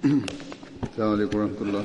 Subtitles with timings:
[0.00, 1.84] السلام عليكم ورحمة الله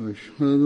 [0.00, 0.60] أشهد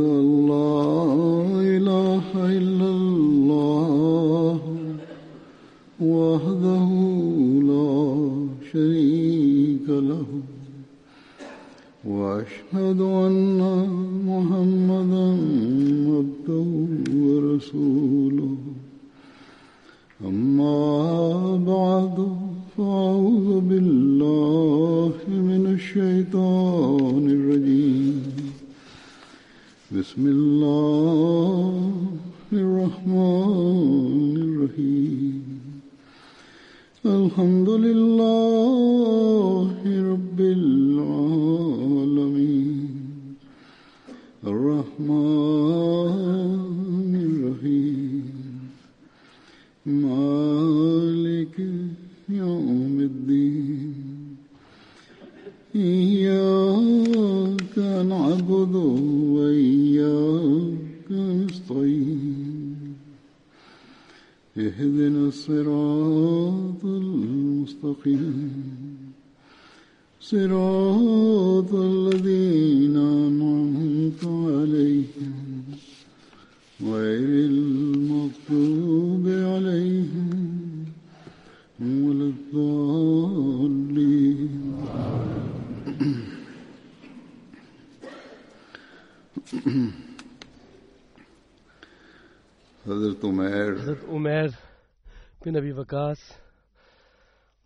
[95.53, 96.19] bin Abi Waqas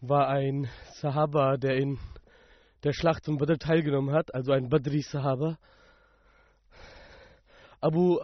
[0.02, 1.97] war ein Sahaba, der in
[2.83, 5.57] der Schlacht von Badr teilgenommen hat, also ein Badri-Sahaba.
[7.80, 8.19] Abu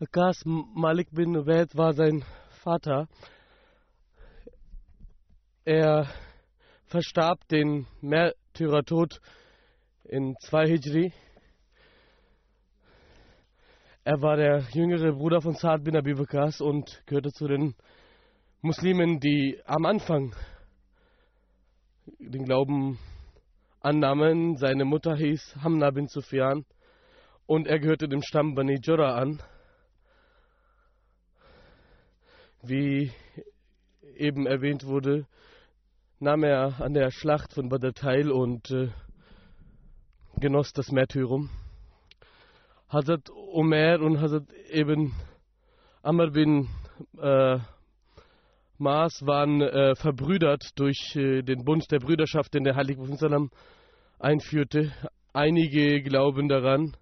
[0.00, 2.24] Waqas Malik bin Ubaid war sein
[2.64, 3.06] Vater.
[5.64, 6.08] Er
[6.86, 9.20] verstarb den Märtyrertod
[10.02, 11.12] in 2 Hijri.
[14.02, 17.76] Er war der jüngere Bruder von Saad bin Abi Waqas und gehörte zu den
[18.62, 20.34] Muslimen, die am Anfang
[22.18, 22.98] den Glauben
[23.80, 24.56] annahmen.
[24.56, 26.64] Seine Mutter hieß Hamna bin Sufyan
[27.46, 29.42] und er gehörte dem Stamm Bani Jura an.
[32.62, 33.12] Wie
[34.16, 35.26] eben erwähnt wurde,
[36.18, 38.88] nahm er an der Schlacht von Badr teil und äh,
[40.40, 41.50] genoss das Märtyrum.
[42.88, 45.12] Hazrat Umar und Hazrat Ibn
[46.02, 46.68] Amr bin
[47.18, 47.58] äh,
[48.78, 53.50] Maas waren äh, verbrüdert durch äh, den Bund der Brüderschaft, den der Heilige Prophet
[54.18, 54.92] einführte.
[55.32, 56.96] Einige glauben daran,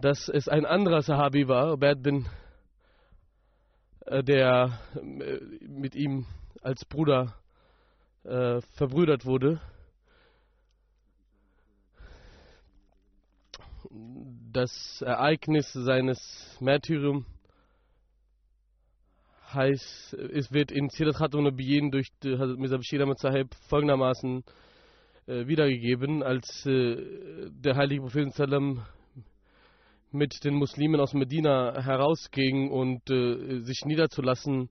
[0.00, 2.26] dass es ein anderer Sahabi war, Ubad bin,
[4.06, 6.26] äh, der äh, mit ihm
[6.60, 7.34] als Bruder
[8.24, 9.60] äh, verbrüdert wurde.
[14.52, 17.24] das Ereignis seines Märtyriums
[19.54, 24.44] heißt, es wird in Sirat Khatum Nabiyin durch Hazrat Mirza Bashir Ahmad Sahib folgendermaßen
[25.26, 28.84] äh, wiedergegeben, als äh, der heilige Prophet Sallam
[30.10, 34.68] mit den Muslimen aus Medina herausging und äh, sich niederzulassen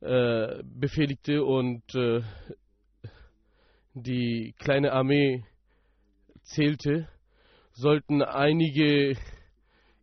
[0.00, 2.22] äh, befehligte und äh,
[3.94, 5.44] die kleine Armee
[6.42, 7.08] zählte,
[7.72, 9.16] sollten einige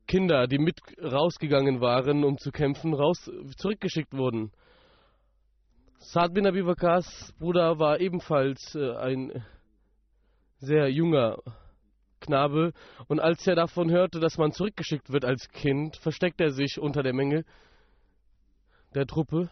[0.09, 4.51] Kinder, die mit rausgegangen waren, um zu kämpfen, raus, zurückgeschickt wurden.
[5.99, 9.45] Saad bin Abi Waqas Bruder war ebenfalls äh, ein
[10.57, 11.37] sehr junger
[12.21, 12.73] Knabe
[13.07, 17.03] und als er davon hörte, dass man zurückgeschickt wird als Kind, versteckte er sich unter
[17.03, 17.45] der Menge
[18.95, 19.51] der Truppe.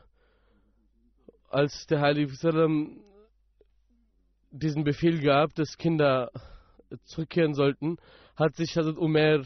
[1.50, 3.04] Als der Heilige Sallam
[4.50, 6.32] diesen Befehl gab, dass Kinder
[7.04, 7.98] zurückkehren sollten,
[8.36, 9.46] hat sich Hazrat Umar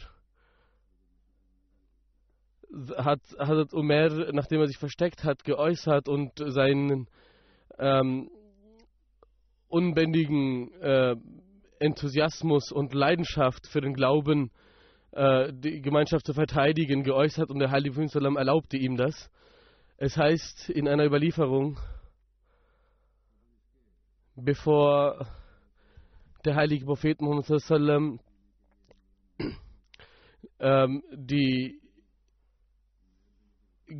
[2.96, 7.06] hat Hazrat Umar, nachdem er sich versteckt hat, geäußert und seinen
[7.78, 8.30] ähm,
[9.68, 11.16] unbändigen äh,
[11.78, 14.50] Enthusiasmus und Leidenschaft für den Glauben,
[15.12, 19.30] äh, die Gemeinschaft zu verteidigen, geäußert und der Heilige Prophet erlaubte ihm das.
[19.96, 21.78] Es heißt in einer Überlieferung,
[24.34, 25.26] bevor
[26.44, 27.46] der heilige Prophet Muhammad
[30.58, 31.81] ähm, die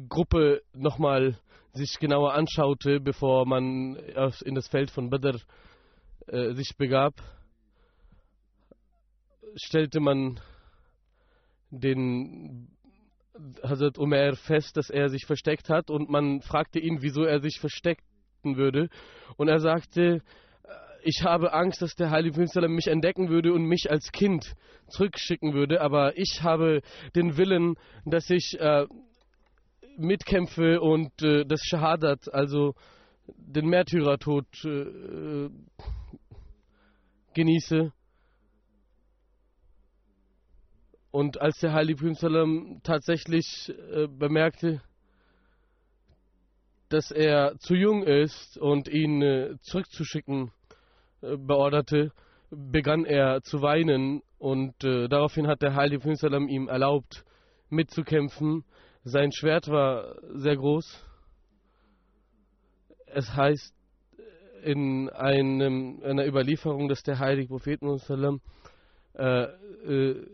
[0.08, 1.38] Gruppe nochmal
[1.72, 3.96] sich genauer anschaute, bevor man
[4.44, 5.38] in das Feld von Badr
[6.26, 7.14] äh, sich begab,
[9.56, 10.40] stellte man
[11.70, 12.68] den
[13.62, 17.58] Hazrat Umar fest, dass er sich versteckt hat und man fragte ihn, wieso er sich
[17.58, 18.88] versteckten würde.
[19.36, 20.22] Und er sagte,
[21.02, 24.54] ich habe Angst, dass der Heilige Prophet mich entdecken würde und mich als Kind
[24.88, 26.82] zurückschicken würde, aber ich habe
[27.16, 27.74] den Willen,
[28.04, 28.86] dass ich äh,
[29.96, 32.74] mitkämpfe und äh, das Shahadat, also
[33.26, 35.48] den Märtyrertod, äh,
[37.34, 37.92] genieße.
[41.10, 44.80] Und als der Heilige Prophet tatsächlich äh, bemerkte,
[46.88, 50.50] dass er zu jung ist und ihn äh, zurückzuschicken
[51.22, 52.12] äh, beorderte,
[52.50, 57.24] begann er zu weinen und äh, daraufhin hat der Heilige Prophet ihm erlaubt,
[57.70, 58.64] mitzukämpfen.
[59.04, 61.04] Sein Schwert war sehr groß.
[63.06, 63.74] Es heißt
[64.62, 70.26] in einem, einer Überlieferung, dass der heilige Prophet äh, äh,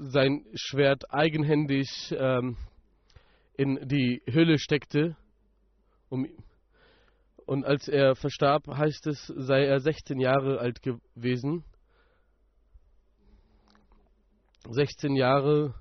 [0.00, 1.86] sein Schwert eigenhändig
[2.16, 2.56] ähm,
[3.58, 5.14] in die Hülle steckte.
[6.08, 6.26] Um,
[7.44, 11.62] und als er verstarb, heißt es, sei er 16 Jahre alt gewesen.
[14.66, 15.74] 16 Jahre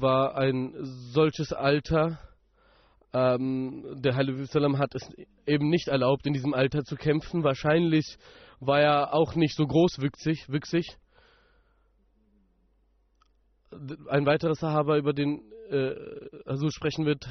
[0.00, 0.74] war ein
[1.12, 2.18] solches Alter.
[3.12, 4.46] Ähm, der Heilige
[4.78, 5.08] hat es
[5.46, 7.42] eben nicht erlaubt, in diesem Alter zu kämpfen.
[7.42, 8.18] Wahrscheinlich
[8.60, 10.48] war er auch nicht so großwüchsig.
[10.48, 10.98] Wüchsig.
[14.08, 15.94] Ein weiterer Sahaba, über den äh,
[16.46, 17.28] also sprechen wird,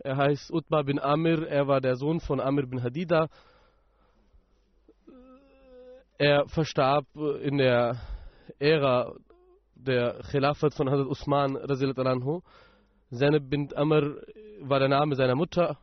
[0.00, 1.46] er heißt Utbah bin Amir.
[1.48, 3.28] Er war der Sohn von Amir bin Hadida.
[6.18, 7.04] Er verstarb
[7.42, 8.00] in der
[8.58, 9.12] Ära
[9.76, 12.42] der Khilafat von Hazrat Usman anhu.
[13.10, 14.16] Zainab bint Amr
[14.60, 15.78] war der Name seiner Mutter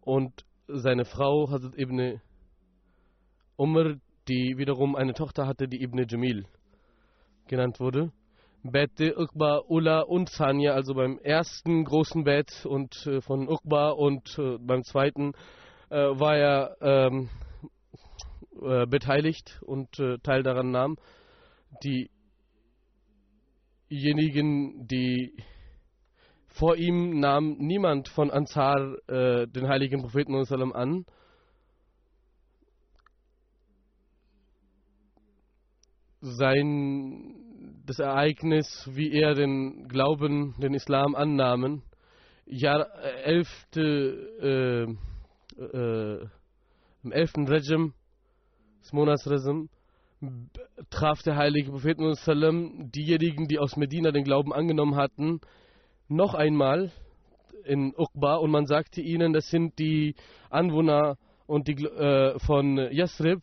[0.00, 2.20] und seine Frau Hazrat ibn
[3.56, 3.96] Umr,
[4.28, 6.46] die wiederum eine Tochter hatte, die Ibn Jamil
[7.46, 8.12] genannt wurde.
[8.62, 14.38] Bette, Uqba, Ula und Sanya, also beim ersten großen Bett und äh, von Uqba und
[14.38, 15.32] äh, beim zweiten
[15.88, 17.30] äh, war er ähm,
[18.62, 19.88] äh, beteiligt und
[20.22, 20.96] Teil daran nahm.
[21.82, 22.10] Die
[23.90, 25.34] diejenigen, die
[26.46, 30.34] vor ihm nahm niemand von Ansar äh, den heiligen Propheten
[30.72, 31.06] an.
[36.20, 37.40] Sein
[37.86, 41.82] das Ereignis, wie er den Glauben, den Islam annahmen,
[42.46, 44.96] Jahr äh, elfte,
[45.58, 46.28] äh, äh,
[47.02, 47.94] im elften Rejim,
[48.82, 49.68] des Monats Rejim,
[50.90, 55.40] traf der heilige Prophet diejenigen, die aus Medina den Glauben angenommen hatten,
[56.08, 56.90] noch einmal
[57.64, 58.36] in Uqba.
[58.36, 60.14] Und man sagte ihnen, das sind die
[60.50, 63.42] Anwohner und die, äh, von Yasrib,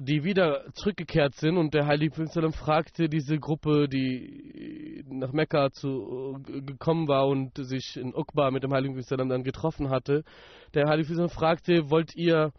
[0.00, 1.56] die wieder zurückgekehrt sind.
[1.56, 7.96] Und der Heilige Prophet fragte diese Gruppe, die nach Mekka zu, gekommen war und sich
[7.96, 10.22] in Uqba mit dem Heiligen Prophet dann getroffen hatte,
[10.74, 12.52] der Heilige Prophet fragte, wollt ihr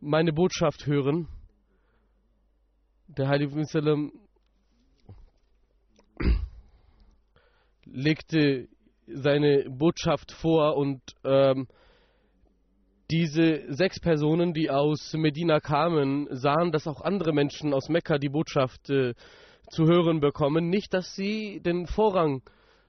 [0.00, 1.28] meine Botschaft hören.
[3.08, 4.12] Der Heilige Prophet
[7.84, 8.68] legte
[9.06, 11.68] seine Botschaft vor und ähm,
[13.10, 18.28] diese sechs Personen, die aus Medina kamen, sahen, dass auch andere Menschen aus Mekka die
[18.28, 19.14] Botschaft äh,
[19.70, 20.68] zu hören bekommen.
[20.68, 22.42] Nicht, dass sie den Vorrang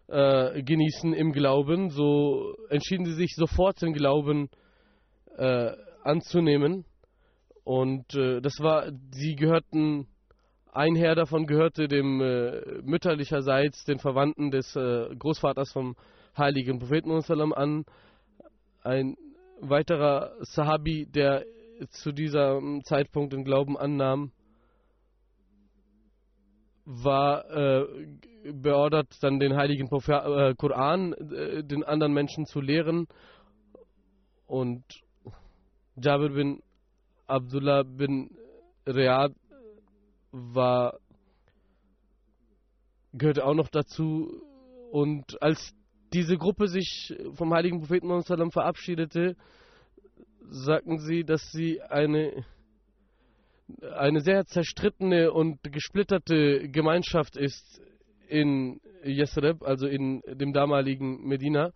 [0.08, 4.50] äh, genießen im Glauben, so entschieden sie sich sofort den Glauben
[5.38, 5.72] äh,
[6.04, 6.86] anzunehmen.
[7.68, 10.08] Und äh, das war, sie gehörten,
[10.72, 15.98] ein Herr davon gehörte dem äh, mütterlicherseits den Verwandten des äh, Großvaters vom
[16.38, 17.12] heiligen Propheten
[17.52, 17.84] an.
[18.84, 19.18] Ein
[19.60, 21.44] weiterer Sahabi, der
[21.90, 24.32] zu diesem Zeitpunkt den Glauben annahm,
[26.86, 27.86] war äh,
[28.54, 33.10] beordert, dann den heiligen Prophet, äh, Koran äh, den anderen Menschen zu lehren.
[34.46, 34.86] Und
[35.98, 36.62] Jabir bin
[37.28, 38.30] Abdullah bin
[38.88, 39.34] Riyad
[40.32, 41.00] war
[43.14, 44.42] gehörte auch noch dazu
[44.92, 45.74] und als
[46.14, 49.36] diese Gruppe sich vom heiligen Propheten Muhammad verabschiedete,
[50.40, 52.46] sagten sie, dass sie eine
[53.98, 57.82] eine sehr zerstrittene und gesplitterte Gemeinschaft ist
[58.30, 61.74] in Yesreb, also in dem damaligen Medina.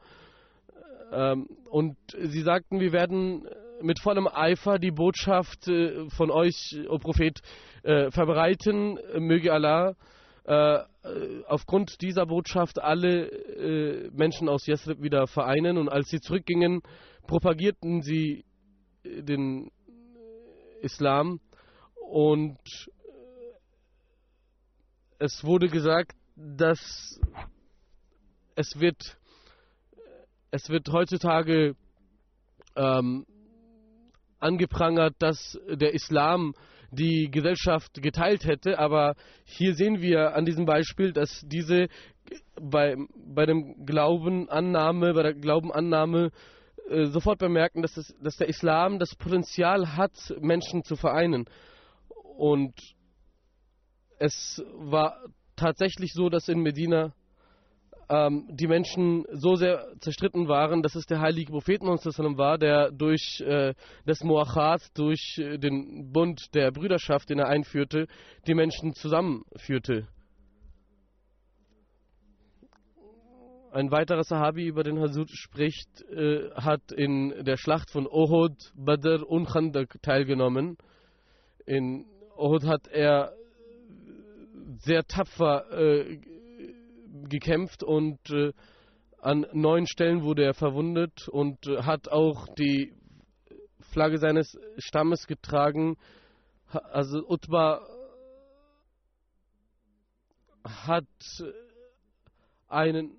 [1.11, 3.45] Ähm, und sie sagten, wir werden
[3.83, 7.41] mit vollem Eifer die Botschaft äh, von euch, o Prophet,
[7.83, 8.99] äh, verbreiten.
[9.19, 9.95] Möge Allah
[10.43, 10.79] äh,
[11.47, 15.77] aufgrund dieser Botschaft alle Menschen aus Yesrib wieder vereinen.
[15.77, 16.81] Und als sie zurückgingen,
[17.25, 18.45] propagierten sie
[19.03, 19.71] den
[20.81, 21.39] Islam
[22.11, 22.59] und
[25.17, 27.19] es wurde gesagt, dass
[28.55, 29.17] es wird,
[30.49, 31.75] es wird heutzutage
[32.75, 33.25] ähm,
[34.41, 36.53] angeprangert, dass der Islam
[36.91, 41.87] die Gesellschaft geteilt hätte, aber hier sehen wir an diesem Beispiel, dass diese
[42.59, 46.31] bei, bei dem Glaubenannahme, bei der Glaubenannahme
[46.89, 51.45] äh, sofort bemerken, dass, es, dass der Islam das Potenzial hat, Menschen zu vereinen.
[52.37, 52.73] Und
[54.19, 55.17] es war
[55.55, 57.13] tatsächlich so, dass in Medina
[58.11, 63.39] ähm, die Menschen so sehr zerstritten waren, dass es der heilige Prophet war, der durch
[63.39, 63.73] äh,
[64.05, 68.07] das Moachat, durch äh, den Bund der Brüderschaft, den er einführte,
[68.47, 70.09] die Menschen zusammenführte.
[73.71, 79.23] Ein weiterer Sahabi, über den Hasud spricht, äh, hat in der Schlacht von Ohud, Badr
[79.25, 80.77] und Khandak teilgenommen.
[81.65, 83.31] In Ohud hat er
[84.79, 86.19] sehr tapfer äh,
[87.29, 88.51] gekämpft und äh,
[89.19, 92.93] an neun Stellen wurde er verwundet und äh, hat auch die
[93.91, 95.97] Flagge seines Stammes getragen.
[96.69, 97.81] Also Utbah
[100.63, 101.05] hat
[102.67, 103.17] einen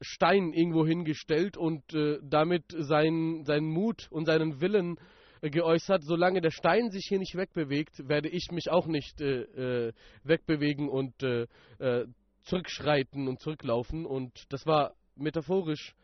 [0.00, 4.98] Stein irgendwo hingestellt und äh, damit seinen, seinen Mut und seinen Willen
[5.40, 9.86] äh, geäußert, solange der Stein sich hier nicht wegbewegt, werde ich mich auch nicht äh,
[9.86, 9.92] äh
[10.24, 11.46] wegbewegen und äh,
[11.78, 12.06] äh,
[12.46, 14.06] zurückschreiten und zurücklaufen.
[14.06, 15.94] Und das war metaphorisch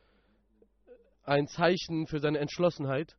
[1.25, 3.17] ein Zeichen für seine Entschlossenheit.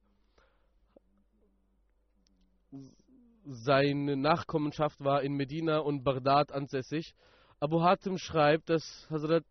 [3.45, 7.13] Seine Nachkommenschaft war in Medina und Bagdad ansässig.
[7.59, 9.45] Abu Hatim schreibt, dass Hazrat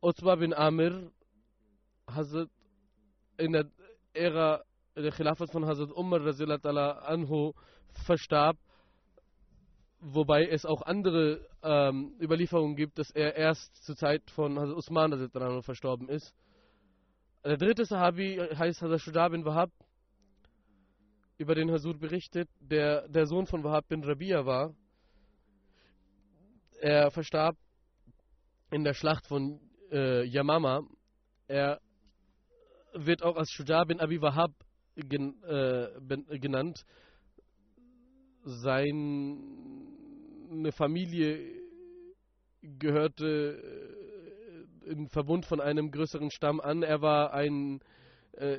[0.00, 1.10] Utbah bin Amir
[2.06, 2.50] Hazrat
[3.36, 3.70] in der
[4.12, 4.62] Ära
[4.94, 6.20] der Khilafat von Hazrat Umar
[7.08, 7.52] anhu
[8.06, 8.58] verstarb
[10.04, 15.62] wobei es auch andere ähm, Überlieferungen gibt, dass er erst zur Zeit von Hazrat Usman
[15.62, 16.34] verstorben ist.
[17.42, 19.70] Der dritte Sahabi heißt Hazrat Shudab bin Wahab,
[21.38, 24.74] über den Hazur berichtet, der der Sohn von Wahab bin Rabia war.
[26.80, 27.56] Er verstarb
[28.70, 29.58] in der Schlacht von
[29.90, 30.82] äh, Yamama.
[31.48, 31.80] Er
[32.92, 34.52] wird auch als Shudab bin Abi Wahab
[34.96, 36.84] gen, äh, genannt.
[38.44, 39.63] Sein
[40.50, 41.38] eine Familie
[42.62, 43.62] gehörte
[44.86, 46.82] äh, im Verbund von einem größeren Stamm an.
[46.82, 47.80] Er war ein,
[48.32, 48.58] äh,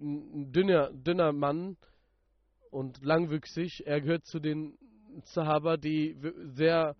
[0.00, 1.76] ein dünner, dünner Mann
[2.70, 3.86] und langwüchsig.
[3.86, 4.78] Er gehört zu den
[5.24, 6.16] Sahaba, die
[6.54, 6.96] sehr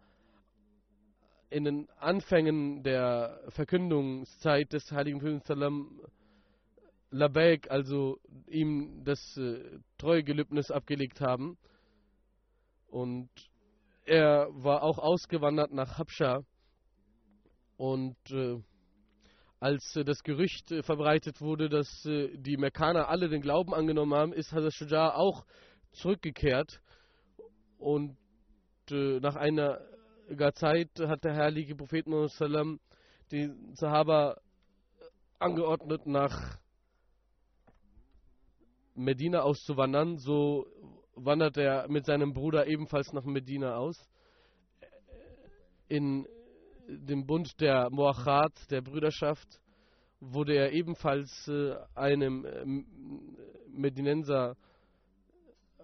[1.50, 6.00] in den Anfängen der Verkündungszeit des Heiligen Propheten
[7.12, 11.59] Labaik, also ihm das äh, Treugelübnis abgelegt haben.
[12.90, 13.30] Und
[14.04, 16.42] er war auch ausgewandert nach Habscha.
[17.76, 18.61] Und äh,
[19.61, 24.14] als äh, das Gerücht äh, verbreitet wurde, dass äh, die Mekkaner alle den Glauben angenommen
[24.14, 25.47] haben, ist Hazrat Shuja auch
[25.92, 26.80] zurückgekehrt.
[27.78, 28.16] Und
[28.90, 29.80] äh, nach einer
[30.54, 32.80] Zeit hat der heilige Prophet Muhammad
[33.32, 34.37] die Sahaba
[35.38, 36.59] angeordnet, nach
[38.94, 40.18] Medina auszuwandern.
[40.18, 40.66] So
[41.14, 44.09] wandert er mit seinem Bruder ebenfalls nach Medina aus.
[45.88, 46.26] In
[46.87, 49.61] dem Bund der Moachat, der Brüderschaft,
[50.21, 52.64] wurde er ebenfalls äh, einem äh,
[53.69, 54.57] Medinenser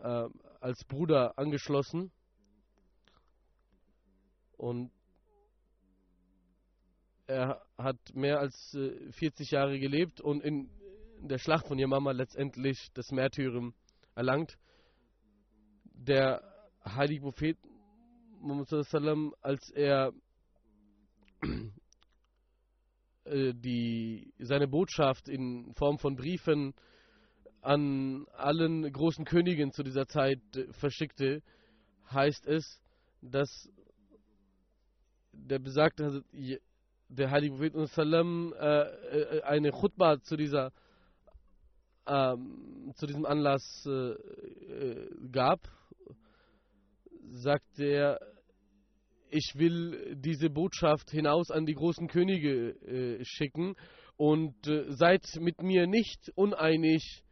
[0.03, 0.29] äh,
[0.61, 2.11] als Bruder angeschlossen.
[4.57, 4.91] Und
[7.27, 10.71] er hat mehr als äh, 40 Jahre gelebt und in
[11.21, 13.75] der Schlacht von Yamama letztendlich das Märtyrium
[14.15, 14.59] erlangt
[15.97, 16.43] der
[16.85, 17.59] heilige Prophet
[19.43, 20.13] als er
[23.25, 26.75] äh, die, seine Botschaft in Form von Briefen
[27.63, 31.43] an allen großen Königen zu dieser Zeit äh, verschickte,
[32.13, 32.81] heißt es,
[33.21, 33.69] dass
[35.33, 36.25] der besagte
[37.09, 37.75] der heilige Prophet
[38.53, 40.73] äh, eine Khutbah zu dieser
[42.07, 44.15] ähm, zu diesem Anlass äh,
[45.33, 45.61] gab
[47.33, 48.19] sagt er,
[49.29, 53.75] ich will diese Botschaft hinaus an die großen Könige äh, schicken
[54.17, 57.25] und äh, seid mit mir nicht uneinig,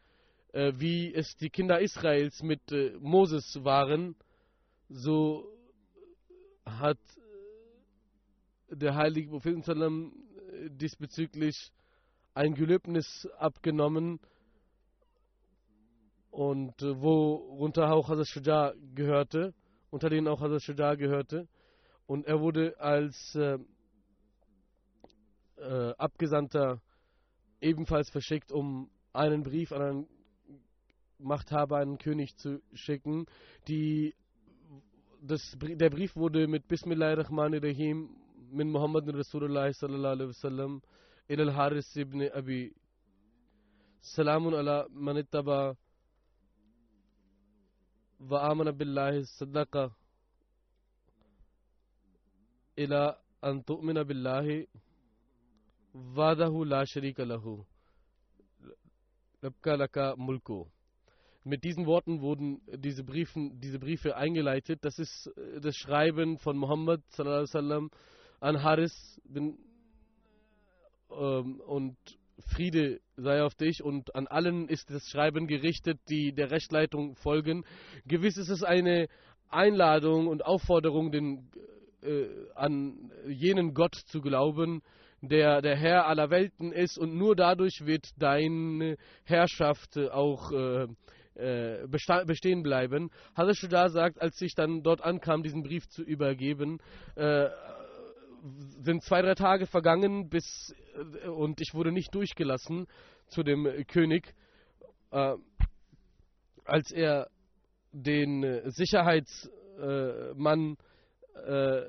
[0.53, 4.17] äh, wie es die Kinder Israels mit äh, Moses waren,
[4.89, 5.49] so
[6.67, 6.99] hat
[8.69, 10.13] der heilige Prophet sallam,
[10.69, 11.71] diesbezüglich
[12.35, 14.21] ein Gelöbnis abgenommen
[16.31, 19.55] und äh, worunter auch Hazrat Shuja gehörte,
[19.95, 21.47] unter denen auch Hazrat Shuja gehörte.
[22.07, 23.59] Und er wurde als äh,
[25.57, 26.83] äh, Abgesandter
[27.61, 30.09] ebenfalls verschickt, um einen Brief an einen
[31.21, 33.27] Machthaber, einen König zu schicken.
[33.69, 34.17] Die,
[35.23, 38.11] das, der Brief wurde mit Bismillahirrahmanirrahim
[38.51, 40.83] min Muhammad Rasulullah sallallahu alaihi wasallam
[41.29, 42.75] ila al-Haris ibn Abi
[44.01, 45.25] Salamun ala man
[48.33, 49.91] amana billahi sadaqa
[52.77, 54.67] ila an tu'mina billahi
[56.17, 57.65] wadahu la sharika lahu
[59.43, 60.67] labka laka mulku
[61.45, 64.83] mit diesen Worten wurden diese, Briefen, diese Briefe eingeleitet.
[64.83, 67.03] Das ist äh, das Schreiben von Muhammad
[68.41, 69.59] an Haris bin,
[71.11, 71.97] ähm, und
[72.53, 77.65] Friede sei auf dich und an allen ist das Schreiben gerichtet, die der Rechtleitung folgen.
[78.07, 79.09] Gewiss ist es eine
[79.49, 81.51] Einladung und Aufforderung, den,
[82.03, 84.83] äh, an jenen Gott zu glauben,
[85.21, 90.87] der der Herr aller Welten ist und nur dadurch wird deine Herrschaft auch äh,
[91.35, 91.87] äh,
[92.27, 93.11] bestehen bleiben.
[93.37, 96.79] Hazrat sagt, als ich dann dort ankam, diesen Brief zu übergeben,
[97.17, 97.49] äh,
[98.83, 100.75] sind zwei, drei Tage vergangen, bis
[101.29, 102.87] und ich wurde nicht durchgelassen
[103.29, 104.35] zu dem König,
[105.11, 105.35] äh,
[106.65, 107.29] als er
[107.93, 110.77] den Sicherheitsmann
[111.47, 111.83] äh,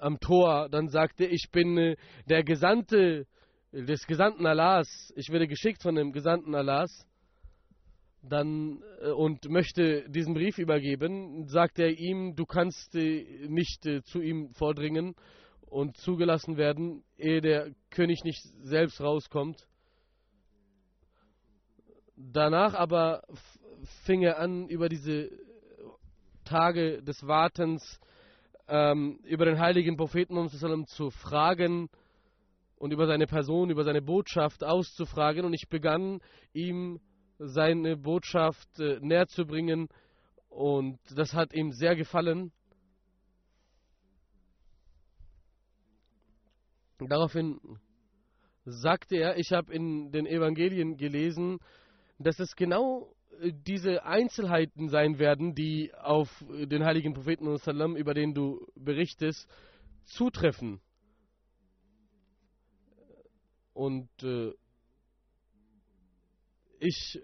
[0.00, 1.96] am Tor dann sagte, ich bin
[2.28, 3.26] der Gesandte
[3.72, 7.06] des Gesandten Allahs, ich werde geschickt von dem Gesandten Allahs.
[8.24, 14.02] Dann äh, und möchte diesen Brief übergeben, sagt er ihm, du kannst äh, nicht äh,
[14.02, 15.16] zu ihm vordringen
[15.72, 19.66] und zugelassen werden, ehe der König nicht selbst rauskommt.
[22.14, 23.22] Danach aber
[24.04, 25.30] fing er an, über diese
[26.44, 27.98] Tage des Wartens
[28.68, 30.36] ähm, über den heiligen Propheten
[30.86, 31.88] zu fragen
[32.76, 35.44] und über seine Person, über seine Botschaft auszufragen.
[35.44, 36.20] Und ich begann
[36.52, 37.00] ihm
[37.38, 39.88] seine Botschaft äh, näher zu bringen
[40.50, 42.52] und das hat ihm sehr gefallen.
[47.08, 47.60] Daraufhin
[48.64, 51.58] sagte er, ich habe in den Evangelien gelesen,
[52.18, 57.46] dass es genau äh, diese Einzelheiten sein werden, die auf den heiligen Propheten
[57.96, 59.48] über den du berichtest,
[60.04, 60.80] zutreffen.
[63.72, 64.52] Und äh,
[66.78, 67.20] ich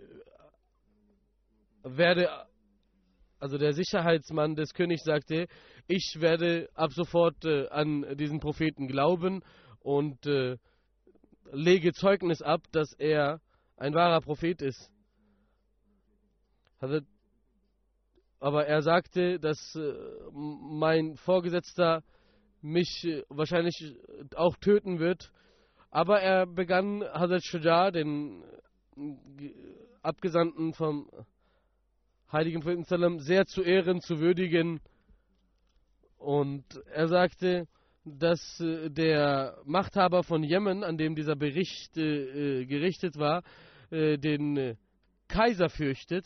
[1.83, 2.47] werde,
[3.39, 5.47] also der Sicherheitsmann des Königs sagte,
[5.87, 9.43] ich werde ab sofort äh, an diesen Propheten glauben
[9.81, 10.57] und äh,
[11.53, 13.41] lege Zeugnis ab, dass er
[13.77, 14.91] ein wahrer Prophet ist.
[18.41, 19.93] Aber er sagte, dass äh,
[20.33, 22.03] mein Vorgesetzter
[22.61, 23.97] mich äh, wahrscheinlich
[24.35, 25.33] auch töten wird.
[25.91, 28.45] Aber er begann Hazrat Shuja, den
[30.03, 31.11] Abgesandten vom
[32.31, 34.81] heiligen Propheten sehr zu ehren, zu würdigen.
[36.19, 37.67] Und er sagte,
[38.19, 43.43] dass äh, der Machthaber von Jemen, an dem dieser Bericht äh, gerichtet war,
[43.91, 44.77] äh, den äh,
[45.29, 46.25] Kaiser fürchtet.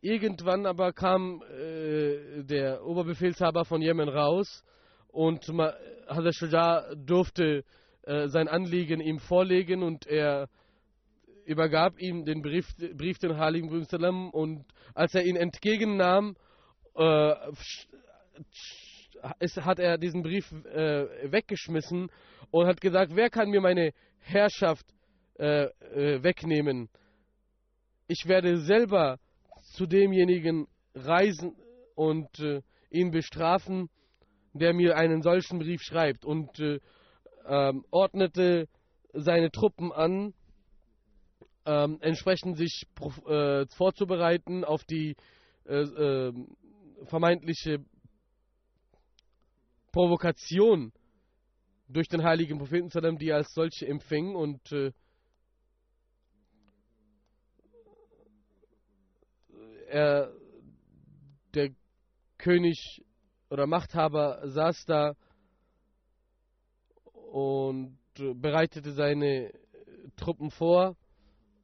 [0.00, 4.64] Irgendwann aber kam äh, der Oberbefehlshaber von Jemen raus
[5.08, 7.64] und Hazrat Shuja durfte
[8.02, 10.48] äh, sein Anliegen ihm vorlegen und er
[11.44, 16.36] übergab ihm den Brief, Brief den Heiligen Brüssel und als er ihn entgegennahm,
[16.94, 17.34] äh,
[19.40, 22.10] ist, hat er diesen Brief äh, weggeschmissen
[22.50, 24.86] und hat gesagt, wer kann mir meine Herrschaft
[25.38, 26.88] äh, äh wegnehmen?
[28.08, 29.18] Ich werde selber
[29.74, 31.56] zu demjenigen reisen
[31.94, 33.88] und äh, ihn bestrafen,
[34.52, 36.78] der mir einen solchen Brief schreibt und äh,
[37.46, 38.68] ähm, ordnete
[39.12, 40.34] seine Truppen an
[41.66, 42.86] ähm, entsprechend sich
[43.26, 45.16] äh, vorzubereiten auf die
[45.66, 46.32] äh, äh,
[47.06, 47.84] vermeintliche
[49.96, 50.92] Provokation
[51.88, 54.92] durch den heiligen Propheten, die er als solche empfing und äh,
[59.88, 60.34] er,
[61.54, 61.70] der
[62.36, 63.06] König
[63.48, 65.14] oder Machthaber saß da
[67.32, 69.50] und bereitete seine
[70.18, 70.94] Truppen vor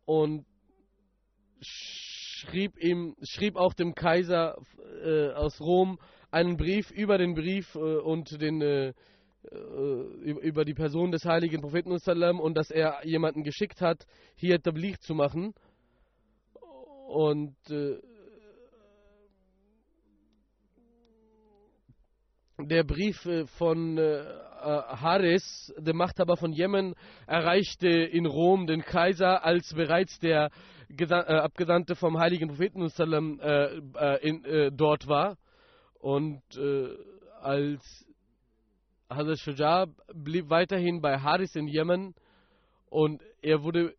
[0.07, 0.47] und
[1.61, 4.57] schrieb ihm, schrieb auch dem Kaiser
[5.05, 5.99] äh, aus Rom
[6.33, 8.93] einen Brief über den Brief äh, und den äh, äh
[10.23, 15.15] über die Person des heiligen Propheten und dass er jemanden geschickt hat, hier Tabligh zu
[15.15, 15.55] machen.
[17.09, 17.99] Und äh,
[22.59, 24.25] der Brief äh, von äh, äh,
[24.63, 26.95] Haris, dem Machthaber von Jemen,
[27.27, 30.51] erreichte in Rom den Kaiser, als bereits der
[30.89, 32.89] Gesa äh, Abgesandte vom heiligen Propheten
[33.41, 35.37] äh, äh, in, dort war.
[36.03, 36.43] Und
[37.41, 38.07] als
[39.09, 42.15] Hazrat Shuja blieb weiterhin bei Haris in Jemen
[42.91, 43.95] und er wurde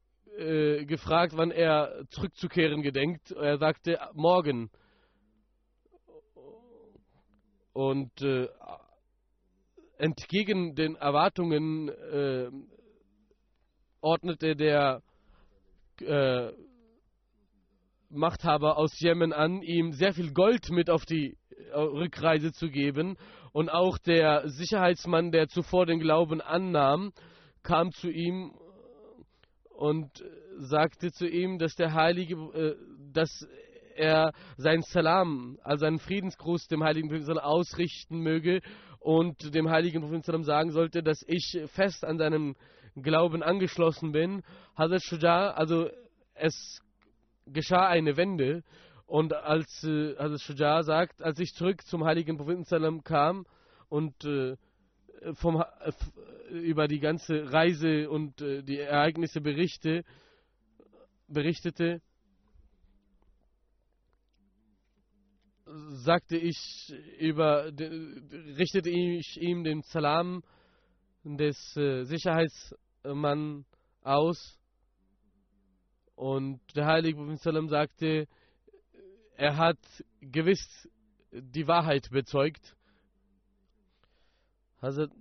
[0.86, 3.32] gefragt, wann er zurückzukehren gedenkt.
[3.32, 4.70] Er sagte, morgen.
[7.72, 8.50] Und äh,
[9.98, 12.50] entgegen den Erwartungen äh,
[14.02, 15.02] ordnete der
[16.02, 16.52] äh,
[18.10, 21.36] Machthaber aus Jemen an, ihm sehr viel Gold mit auf die äh,
[21.74, 23.18] Rückreise zu geben.
[23.52, 27.12] Und auch der Sicherheitsmann, der zuvor den Glauben annahm,
[27.62, 28.52] kam zu ihm
[29.70, 30.10] und
[30.58, 32.76] sagte zu ihm, dass der Heilige, äh,
[33.14, 33.48] dass
[33.96, 38.62] er sein Salam, also seinen Friedensgruß dem heiligen Prophet ausrichten möge
[39.00, 42.56] und dem heiligen Prophet sagen sollte, dass ich fest an seinem
[42.96, 44.44] Glauben angeschlossen bin.
[44.76, 45.90] Hazrat Shuja, also
[46.34, 46.82] es
[47.46, 48.64] geschah eine Wende
[49.06, 53.46] und als äh, Hazrat Shuja sagt, als ich zurück zum heiligen Propheten kam
[53.90, 54.56] und äh,
[55.34, 55.92] vom, äh,
[56.50, 60.04] über die ganze Reise und äh, die Ereignisse berichte,
[61.28, 62.02] berichtete,
[65.66, 70.44] sagte ich über, richtete ich ihm den Salam
[71.24, 73.66] des äh, Sicherheitsmann
[74.02, 74.60] aus.
[76.16, 78.28] Und der heilige Prophet Salam sagte,
[79.38, 79.80] er hat
[80.22, 80.88] gewiss
[81.32, 82.76] die Wahrheit bezeugt.
[84.82, 85.12] Hazrat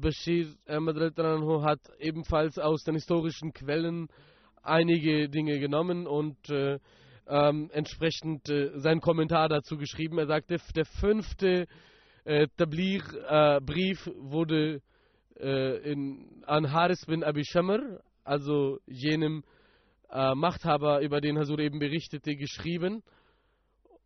[0.00, 0.96] Bashir Ahmad
[1.64, 4.08] hat ebenfalls aus den historischen Quellen
[4.62, 6.78] einige Dinge genommen und äh,
[7.28, 10.18] ähm, entsprechend äh, seinen Kommentar dazu geschrieben.
[10.18, 11.66] Er sagte, der fünfte
[12.24, 14.82] äh, Tablir-Brief äh, wurde
[15.38, 19.44] äh, in, an Haris bin Abi Shamr, also jenem
[20.10, 23.02] äh, Machthaber, über den Hasur eben berichtete, geschrieben.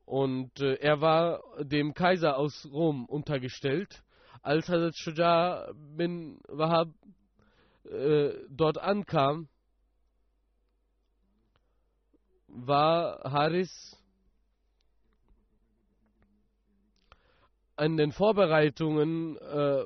[0.04, 4.02] Und äh, er war dem Kaiser aus Rom untergestellt.
[4.42, 6.88] Als Hazrat Shuja bin Wahab
[7.84, 9.48] äh, dort ankam,
[12.48, 13.96] war Haris
[17.76, 19.84] an den Vorbereitungen äh,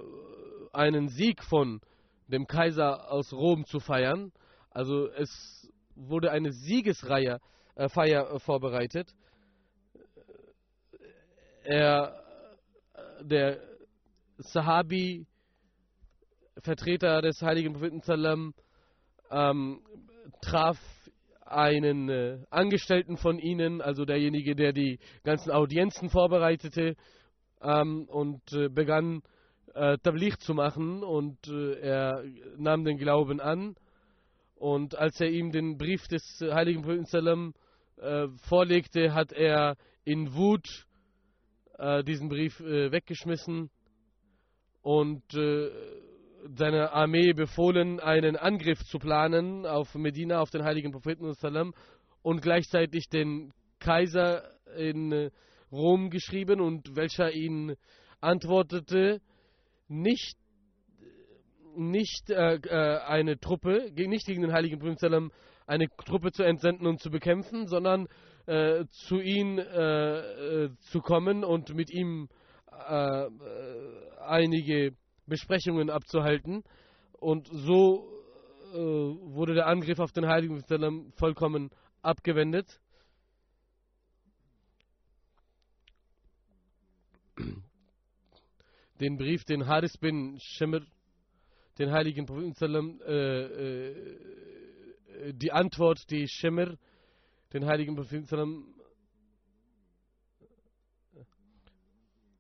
[0.73, 1.81] einen Sieg von
[2.27, 4.33] dem Kaiser aus Rom zu feiern.
[4.71, 5.64] Also es
[5.95, 7.41] wurde eine Siegesreihe
[7.77, 9.13] äh, Feier äh, vorbereitet.
[11.65, 12.23] Er,
[13.23, 13.59] der
[14.39, 15.27] Sahabi,
[16.59, 18.55] Vertreter des heiligen Propheten Salam,
[19.31, 19.83] ähm,
[20.43, 20.79] traf
[21.41, 26.97] einen äh, Angestellten von ihnen, also derjenige, der die ganzen Audienzen vorbereitete
[27.63, 29.23] ähm, und äh, begann
[29.75, 32.25] äh, Tablich zu machen und äh, er
[32.57, 33.75] nahm den Glauben an
[34.57, 37.55] und als er ihm den Brief des heiligen Propheten
[37.99, 40.87] äh, vorlegte, hat er in Wut
[41.79, 43.71] äh, diesen Brief äh, weggeschmissen
[44.83, 45.23] und
[46.57, 51.25] seiner Armee befohlen, einen Angriff zu planen auf Medina, auf den heiligen Propheten
[52.23, 54.43] und gleichzeitig den Kaiser
[54.77, 55.31] in äh,
[55.73, 57.75] Rom geschrieben und welcher ihn
[58.21, 59.21] antwortete,
[59.89, 60.39] nicht,
[61.77, 65.31] nicht äh, äh eine Truppe, nicht gegen den heiligen Propheten
[65.67, 68.07] eine Truppe zu entsenden und zu bekämpfen, sondern
[68.47, 72.29] äh, zu ihm äh, äh, zu kommen und mit ihm
[74.27, 76.65] einige Besprechungen abzuhalten.
[77.13, 78.07] Und so
[78.75, 81.71] äh, wurde der Angriff auf den Heiligen Sallam vollkommen
[82.03, 82.81] abgewendet.
[89.01, 90.81] Den Brief, den Haris bin Shemr,
[91.79, 96.77] den Heiligen Propheten Sallam, äh, äh, die Antwort, die Shemr,
[97.53, 98.27] den Heiligen Propheten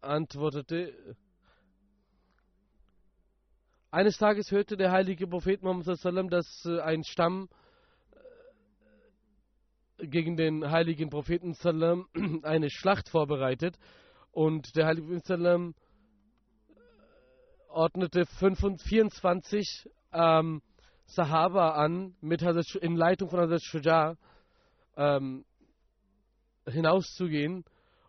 [0.00, 1.16] antwortete,
[3.94, 5.86] eines Tages hörte der heilige Prophet Muhammad
[6.28, 7.48] dass äh, ein Stamm
[9.98, 11.54] äh, gegen den heiligen Propheten
[12.42, 13.78] eine Schlacht vorbereitet.
[14.32, 15.74] Und der heilige Prophet
[17.74, 20.62] ordnete 24 ähm,
[21.06, 24.16] Sahaba an, mit Hazrat, in Leitung von Hazrat Shuja
[24.96, 25.44] ähm,
[26.66, 27.64] hinauszugehen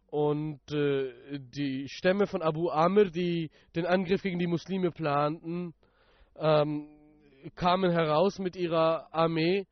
[0.07, 5.73] und äh, die Stämme von Abu Amr, die den Angriff gegen die Muslime planten,
[6.37, 6.87] ähm,
[7.55, 9.65] kamen heraus mit ihrer Armee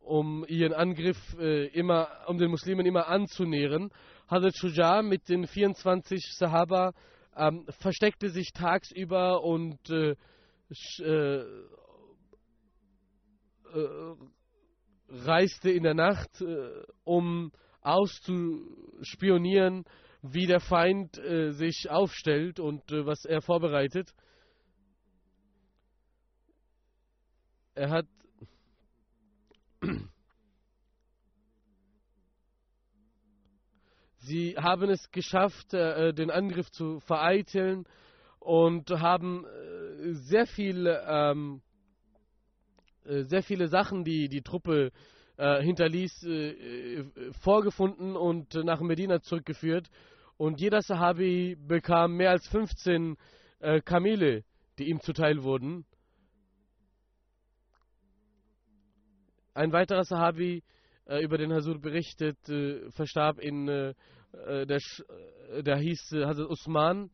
[0.00, 3.90] um ihren Angriff äh, immer, um den Muslimen immer anzunähern.
[4.30, 6.94] Hazrat Shuja mit den 24 Sahaba
[7.38, 10.14] ähm, versteckte sich tagsüber und äh,
[10.98, 11.44] äh,
[13.74, 14.14] äh,
[15.08, 19.84] reiste in der Nacht, äh, um auszuspionieren,
[20.22, 24.12] wie der Feind äh, sich aufstellt und was er vorbereitet.
[27.74, 28.06] Er hat
[34.28, 37.86] Sie haben es geschafft, äh, den Angriff zu vereiteln
[38.40, 41.62] und haben äh, sehr viel ähm,
[43.06, 44.92] äh, sehr viele Sachen, die die Truppe
[45.38, 47.04] äh, hinterließ, äh,
[47.40, 49.88] vorgefunden und nach Medina zurückgeführt.
[50.36, 53.16] Und jeder Sahabi bekam mehr als 15
[53.60, 54.44] äh, Kamele,
[54.78, 55.86] die ihm zuteil wurden.
[59.54, 60.62] Ein weiterer Sahabi,
[61.06, 63.94] äh, über den Hasur berichtet, äh, verstarb in,
[64.32, 64.80] der,
[65.62, 67.10] der hieß Hazrat Usman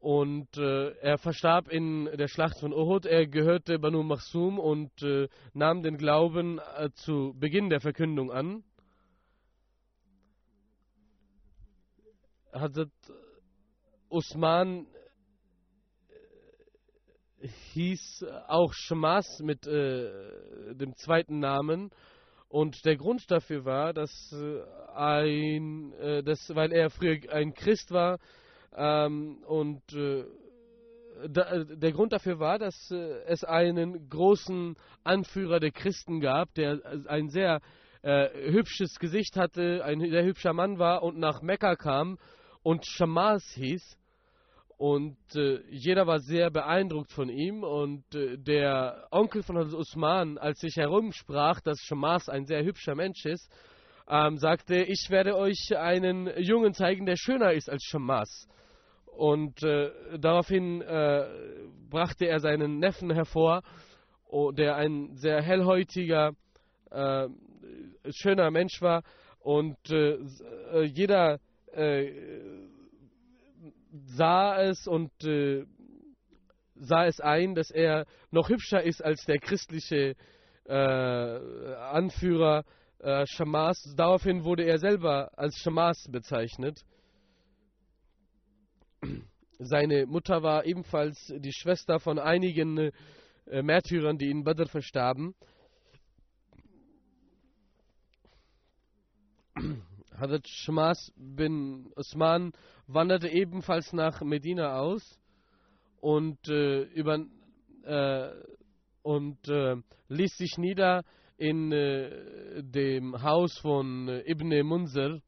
[0.00, 3.04] und äh, er verstarb in der Schlacht von Uhud.
[3.04, 8.62] Er gehörte Banu Makhsum und äh, nahm den Glauben äh, zu Beginn der Verkündung an.
[12.52, 12.90] Hazrat
[14.08, 14.86] Usman
[17.40, 21.90] äh, hieß auch Shamas mit äh, dem zweiten Namen.
[22.48, 24.62] Und der Grund dafür war, dass äh,
[24.94, 25.92] ein,
[26.24, 28.18] dass, weil er früher ein Christ war,
[28.78, 30.24] ähm, und äh,
[31.28, 36.80] da, der Grund dafür war, dass äh, es einen großen Anführer der Christen gab, der
[37.06, 37.60] ein sehr
[38.02, 42.18] äh, hübsches Gesicht hatte, ein sehr hübscher Mann war und nach Mekka kam
[42.62, 43.96] und Shamas hieß.
[44.78, 47.64] Und äh, jeder war sehr beeindruckt von ihm.
[47.64, 53.26] Und äh, der Onkel von Usman, als sich herumsprach, dass Shamas ein sehr hübscher Mensch
[53.26, 53.52] ist,
[54.08, 58.46] ähm, sagte, ich werde euch einen Jungen zeigen, der schöner ist als Shamas.
[59.06, 61.26] Und äh, daraufhin äh,
[61.90, 63.62] brachte er seinen Neffen hervor,
[64.52, 66.34] der ein sehr hellhäutiger,
[66.92, 67.26] äh,
[68.10, 69.02] schöner Mensch war.
[69.40, 70.18] Und äh,
[70.84, 71.40] jeder
[74.06, 75.10] sah es und
[76.74, 80.14] sah es ein, dass er noch hübscher ist als der christliche
[80.66, 82.64] Anführer
[83.24, 83.94] Shamas.
[83.96, 86.82] Daraufhin wurde er selber als Shamas bezeichnet.
[89.58, 92.92] Seine Mutter war ebenfalls die Schwester von einigen
[93.46, 95.34] äh, Märtyrern, die in Badr verstarben.
[100.18, 102.52] Hadrat Shmas bin Osman
[102.86, 105.18] wanderte ebenfalls nach Medina aus
[106.00, 107.24] und, äh, über,
[107.84, 108.30] äh,
[109.02, 109.76] und äh,
[110.08, 111.04] ließ sich nieder
[111.36, 115.22] in äh, dem Haus von äh, Ibn Munzir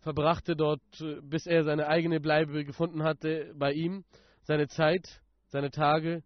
[0.00, 4.04] verbrachte dort, äh, bis er seine eigene Bleibe gefunden hatte, bei ihm,
[4.42, 6.22] seine Zeit, seine Tage.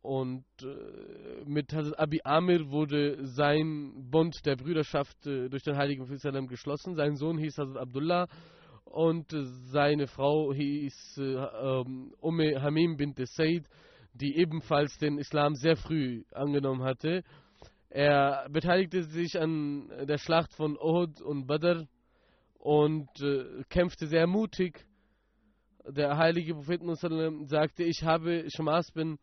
[0.00, 6.06] Und äh, mit Hazrat Abi Amir wurde sein Bund der Brüderschaft äh, durch den heiligen
[6.06, 6.94] Prophet geschlossen.
[6.94, 8.28] Sein Sohn hieß Hazrat Abdullah
[8.84, 13.66] und äh, seine Frau hieß äh, ähm, Umme Hamim bint Said,
[14.14, 17.22] die ebenfalls den Islam sehr früh angenommen hatte.
[17.90, 21.86] Er beteiligte sich an der Schlacht von Uhud und Badr
[22.58, 24.84] und äh, kämpfte sehr mutig.
[25.86, 26.82] Der heilige Prophet
[27.48, 29.18] sagte, ich habe Shamas bin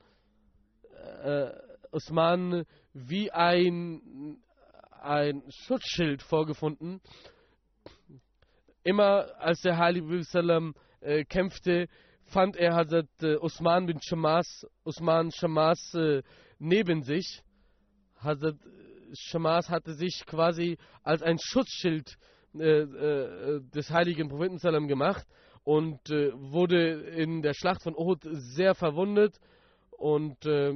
[1.23, 1.51] äh,
[1.91, 4.38] Osman wie ein,
[5.01, 7.01] ein Schutzschild vorgefunden.
[8.84, 11.88] Immer als der heilige Prophet äh, kämpfte,
[12.25, 16.21] fand er Hazrat äh, Osman bin Shamas, Osman Shamas äh,
[16.60, 17.41] neben sich.
[18.17, 18.55] Hazrat
[19.13, 22.17] Shamas hatte sich quasi als ein Schutzschild
[22.58, 25.25] äh, äh, des heiligen Propheten Salam gemacht
[25.63, 29.39] und äh, wurde in der Schlacht von Uhud sehr verwundet
[29.97, 30.73] und äh,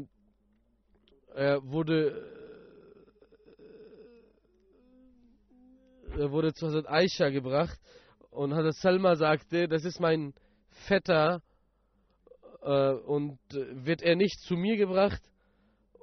[1.35, 2.39] er wurde
[6.17, 7.79] er wurde zu Hazrat Aisha gebracht.
[8.31, 10.33] Und Hazrat Salma sagte, das ist mein
[10.87, 11.41] Vetter
[12.61, 15.21] äh, und wird er nicht zu mir gebracht.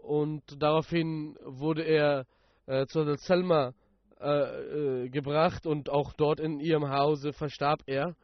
[0.02, 2.26] Und daraufhin wurde er
[2.66, 3.74] äh, zu Hazrat Salma
[4.20, 5.66] äh, äh, gebracht.
[5.66, 8.16] Und auch dort in ihrem Hause verstarb er.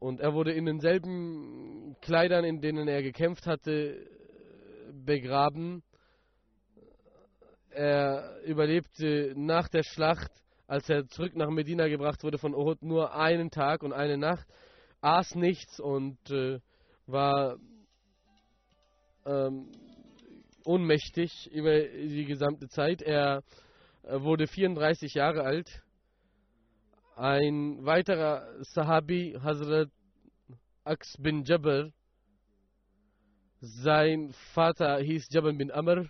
[0.00, 4.08] Und er wurde in denselben Kleidern, in denen er gekämpft hatte,
[5.04, 5.82] begraben.
[7.68, 10.32] Er überlebte nach der Schlacht,
[10.66, 14.46] als er zurück nach Medina gebracht wurde von Uhud, nur einen Tag und eine Nacht,
[15.02, 16.60] aß nichts und äh,
[17.06, 17.58] war
[19.26, 19.70] ähm,
[20.64, 23.02] ohnmächtig über die gesamte Zeit.
[23.02, 23.42] Er
[24.02, 25.82] äh, wurde 34 Jahre alt.
[27.20, 29.90] Ein weiterer Sahabi, Hazrat
[30.84, 31.90] Aks bin Jabr,
[33.60, 36.08] sein Vater hieß Jabal bin Amr.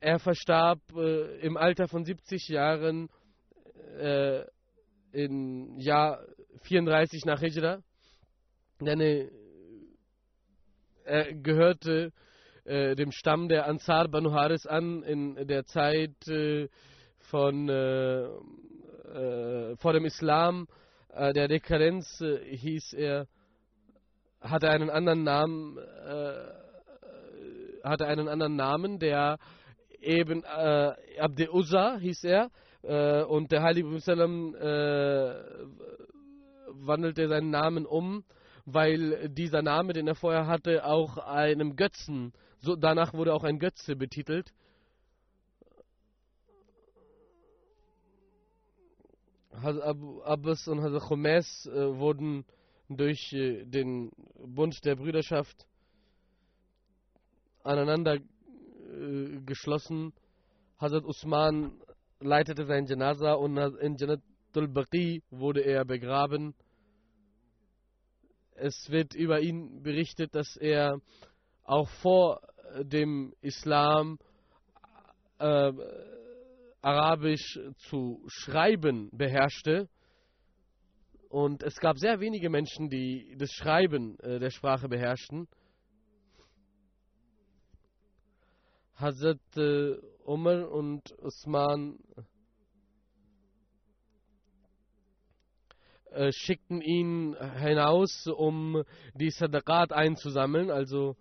[0.00, 3.10] Er verstarb äh, im Alter von 70 Jahren
[3.98, 4.42] äh,
[5.12, 6.24] im Jahr
[6.62, 7.82] 34 nach Hijra.
[8.80, 9.30] Denn äh,
[11.04, 12.10] er gehörte
[12.64, 16.70] äh, dem Stamm der Ansar Banu Haris an in der Zeit äh,
[17.18, 17.68] von
[19.12, 20.66] äh, äh vor dem Islam,
[21.12, 23.26] äh, der Dekadenz äh, hieß er,
[24.40, 25.78] hatte einen anderen Namen,
[27.84, 29.38] hatte einen anderen Namen, der
[30.00, 32.50] eben äh, Abde Uzza hieß er
[33.28, 34.54] und der Heilige Musallam
[36.72, 38.24] wandelte seinen Namen um
[38.64, 43.58] weil dieser Name, den er vorher hatte, auch einem Götzen, so, danach wurde auch ein
[43.58, 44.52] Götze betitelt.
[49.52, 52.44] Abu Abbas und Hazrat Khomes äh, wurden
[52.88, 54.10] durch äh, den
[54.44, 55.66] Bund der Brüderschaft
[57.62, 60.12] aneinander äh, geschlossen.
[60.78, 61.80] Hazrat Usman
[62.20, 66.54] leitete sein Janaza und in Janatul Baqi wurde er begraben.
[68.54, 71.00] Es wird über ihn berichtet, dass er
[71.64, 72.40] auch vor
[72.80, 74.18] dem Islam
[75.38, 75.72] äh,
[76.82, 79.88] Arabisch zu schreiben beherrschte.
[81.28, 85.48] Und es gab sehr wenige Menschen, die das Schreiben äh, der Sprache beherrschten.
[88.96, 91.98] Hazrat äh, Umar und Usman
[96.14, 98.82] Äh, schickten ihn hinaus, um
[99.14, 101.16] die Sadaqat einzusammeln, also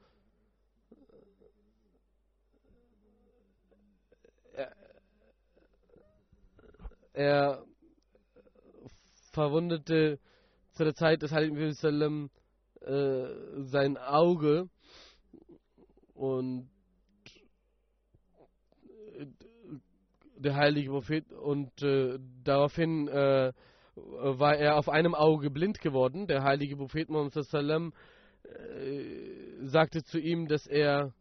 [7.14, 7.64] er
[9.32, 10.20] verwundete
[10.72, 12.30] zu der Zeit des Heiligen Sallam
[12.82, 13.26] äh,
[13.64, 14.70] sein Auge
[16.14, 16.70] und
[20.42, 23.54] der heilige Prophet und äh, daraufhin äh,
[23.96, 26.26] war er auf einem Auge blind geworden.
[26.28, 27.94] Der heilige Prophet Muhammad äh,
[29.62, 31.14] sagte zu ihm, dass er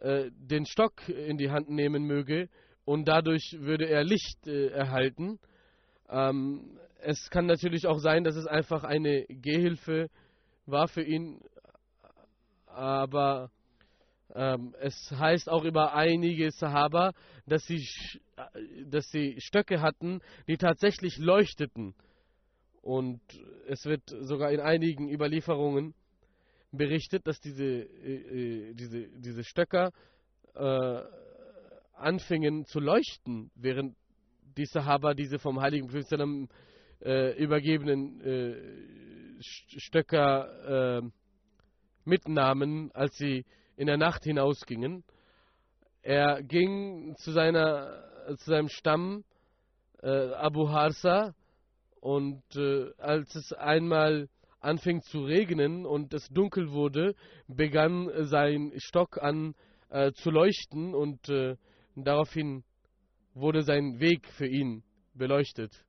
[0.00, 2.48] äh, den Stock in die Hand nehmen möge
[2.84, 5.38] und dadurch würde er Licht äh, erhalten.
[6.08, 10.08] Ähm, es kann natürlich auch sein, dass es einfach eine Gehhilfe
[10.66, 11.40] war für ihn,
[12.66, 13.50] aber
[14.34, 17.12] ähm, es heißt auch über einige Sahaba,
[17.46, 17.86] dass sie,
[18.86, 21.94] dass sie Stöcke hatten, die tatsächlich leuchteten.
[22.80, 23.20] Und
[23.66, 25.94] es wird sogar in einigen Überlieferungen
[26.72, 29.92] berichtet, dass diese, äh, äh diese, diese Stöcker
[30.54, 31.02] äh,
[32.02, 33.96] anfingen zu leuchten, während
[34.56, 36.48] die Sahaba diese vom Heiligen Prophet
[37.00, 41.02] äh, übergebenen äh, Stöcker äh,
[42.04, 43.44] mitnahmen, als sie
[43.76, 45.04] in der Nacht hinausgingen.
[46.02, 48.04] Er ging zu, seiner,
[48.36, 49.24] zu seinem Stamm
[50.02, 51.34] äh, Abu Harsa
[52.00, 54.28] und äh, als es einmal
[54.60, 57.14] anfing zu regnen und es dunkel wurde,
[57.48, 59.54] begann sein Stock an
[59.90, 61.28] äh, zu leuchten und
[61.94, 62.64] daraufhin
[63.34, 64.82] wurde sein Weg für ihn
[65.14, 65.84] beleuchtet.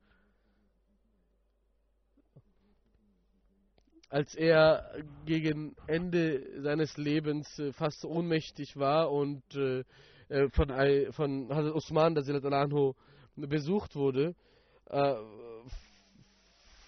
[4.13, 4.93] als er
[5.25, 9.83] gegen Ende seines Lebens äh, fast ohnmächtig war und äh,
[10.29, 10.69] äh von,
[11.13, 12.15] von Hazrat Usman,
[12.53, 12.93] Anhu,
[13.35, 14.35] besucht wurde,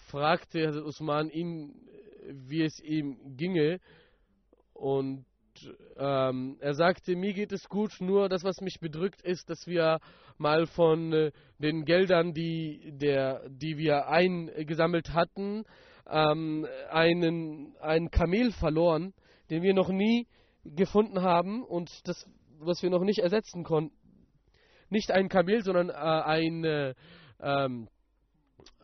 [0.06, 1.74] fragte Hazrat Usman ihn,
[2.30, 3.80] wie es ihm ginge.
[4.74, 5.26] Und
[5.98, 10.00] ähm, er sagte, mir geht es gut, nur das, was mich bedrückt, ist, dass wir
[10.38, 15.64] mal von äh, den Geldern, die, der, die wir eingesammelt hatten,
[16.10, 19.14] ähm, einen, einen Kamel verloren,
[19.50, 20.28] den wir noch nie
[20.64, 22.30] gefunden haben und das,
[22.60, 23.96] was wir noch nicht ersetzen konnten.
[24.90, 26.94] Nicht ein Kamel, sondern äh, ein, äh,
[27.40, 27.88] ähm,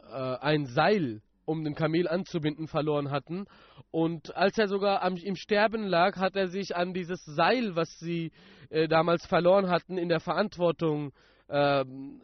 [0.09, 1.22] äh, ein Seil,
[1.52, 3.45] um den Kamel anzubinden, verloren hatten.
[3.91, 7.99] Und als er sogar am, im Sterben lag, hat er sich an dieses Seil, was
[7.99, 8.32] sie
[8.70, 11.12] äh, damals verloren hatten, in der Verantwortung
[11.49, 12.22] ähm,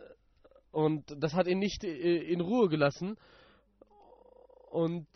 [0.72, 3.18] und das hat ihn nicht äh, in Ruhe gelassen.
[4.70, 5.08] Und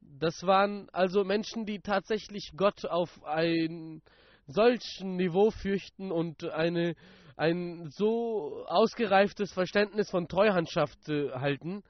[0.00, 4.02] das waren also Menschen, die tatsächlich Gott auf ein
[4.46, 6.94] solchen Niveau fürchten und eine,
[7.36, 11.82] ein so ausgereiftes Verständnis von Treuhandschaft äh, halten.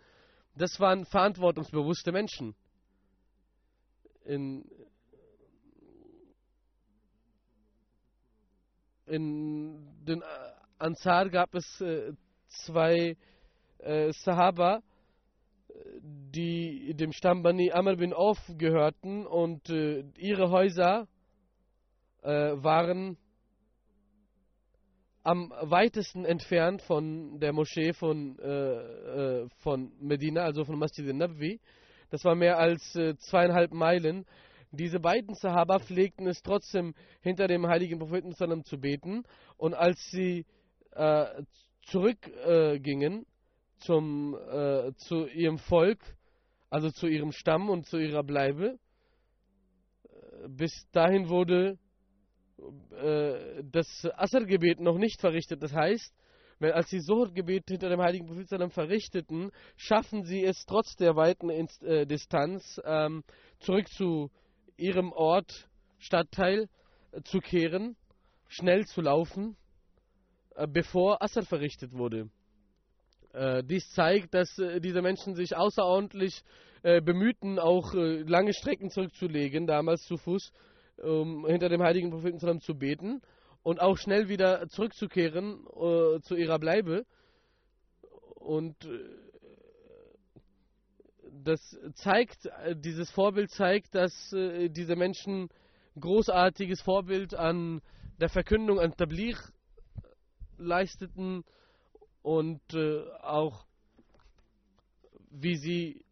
[0.58, 2.56] Das waren verantwortungsbewusste Menschen.
[4.24, 4.68] In,
[9.06, 10.24] in den
[10.78, 12.12] Ansar gab es äh,
[12.48, 13.16] zwei
[13.78, 14.82] äh, Sahaba,
[15.68, 21.06] äh, die dem Stamm Bani Amr bin Auf gehörten und äh, ihre Häuser
[22.22, 23.16] äh, waren
[25.28, 31.60] am weitesten entfernt von der Moschee von, äh, äh, von Medina, also von Masjid al-Nabwi.
[32.08, 34.24] Das war mehr als äh, zweieinhalb Meilen.
[34.70, 39.24] Diese beiden Sahaba pflegten es trotzdem, hinter dem heiligen Propheten Sallam zu beten.
[39.58, 40.46] Und als sie
[40.92, 41.26] äh,
[41.82, 43.26] zurückgingen
[43.80, 46.00] zum, äh, zu ihrem Volk,
[46.70, 48.78] also zu ihrem Stamm und zu ihrer Bleibe,
[50.48, 51.78] bis dahin wurde
[52.90, 53.86] äh, das
[54.16, 55.62] Asr-Gebet noch nicht verrichtet.
[55.62, 56.14] Das heißt,
[56.58, 61.50] wenn, als sie Sohr-Gebet hinter dem heiligen Prophet verrichteten, schaffen sie es trotz der weiten
[61.50, 63.22] äh, Distanz ähm,
[63.60, 64.30] zurück zu
[64.76, 66.68] ihrem Ort, Stadtteil
[67.12, 67.96] äh, zu kehren,
[68.48, 69.56] schnell zu laufen,
[70.70, 72.30] bevor Asr verrichtet wurde.
[73.64, 74.48] Dies zeigt, dass
[74.80, 76.42] diese Menschen sich außerordentlich
[76.82, 80.50] bemühten, auch lange Strecken zurückzulegen, damals zu Fuß,
[81.02, 83.22] um hinter dem heiligen Propheten zu beten
[83.62, 87.04] und auch schnell wieder zurückzukehren äh, zu ihrer Bleibe.
[88.34, 88.98] Und äh,
[91.44, 95.48] das zeigt, äh, dieses Vorbild zeigt, dass äh, diese Menschen
[95.98, 97.80] großartiges Vorbild an
[98.20, 99.38] der Verkündung an Tabligh
[100.56, 101.44] leisteten
[102.22, 103.64] und äh, auch
[105.30, 106.04] wie sie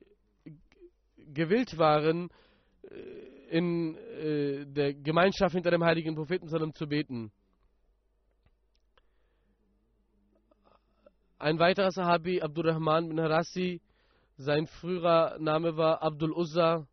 [1.17, 2.31] gewillt waren,
[2.83, 7.33] äh, in äh, der Gemeinschaft hinter dem heiligen Propheten zu beten.
[11.39, 13.81] Ein weiterer Sahabi, Abdurrahman bin Harassi,
[14.39, 16.87] sein früherer Name war Abdul Uzza.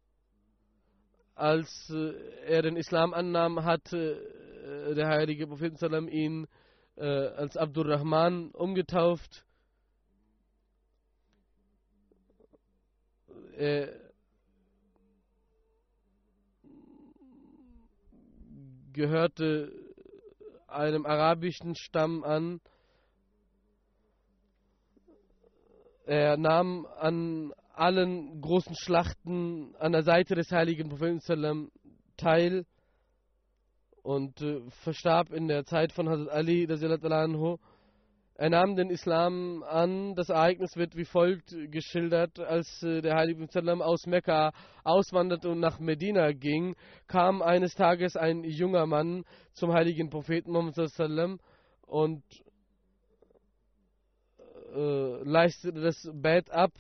[1.36, 2.14] Als äh,
[2.46, 6.48] er den Islam annahm, hat äh, der heilige Prophet ihn
[6.96, 9.46] äh, als Abdurrahman umgetauft.
[13.58, 14.03] Er
[18.94, 19.72] gehörte
[20.68, 22.62] einem arabischen Stamm an.
[26.06, 31.72] Er nahm an allen großen Schlachten an der Seite des heiligen Propheten
[32.18, 32.66] teil
[34.04, 36.68] und äh, verstarb in der Zeit von Hazrat Ali.
[36.68, 37.58] Anhu.
[38.36, 40.16] Er nahm den Islam an.
[40.16, 42.40] Das Ereignis wird wie folgt geschildert.
[42.40, 44.52] Als äh, der Heilige Sallam aus Mekka
[44.84, 46.76] auswanderte und nach Medina ging,
[47.08, 49.24] kam eines Tages ein junger Mann
[49.54, 51.40] zum heiligen Propheten Muhammad
[51.86, 52.24] und
[54.76, 56.72] äh, leistete das Bett ab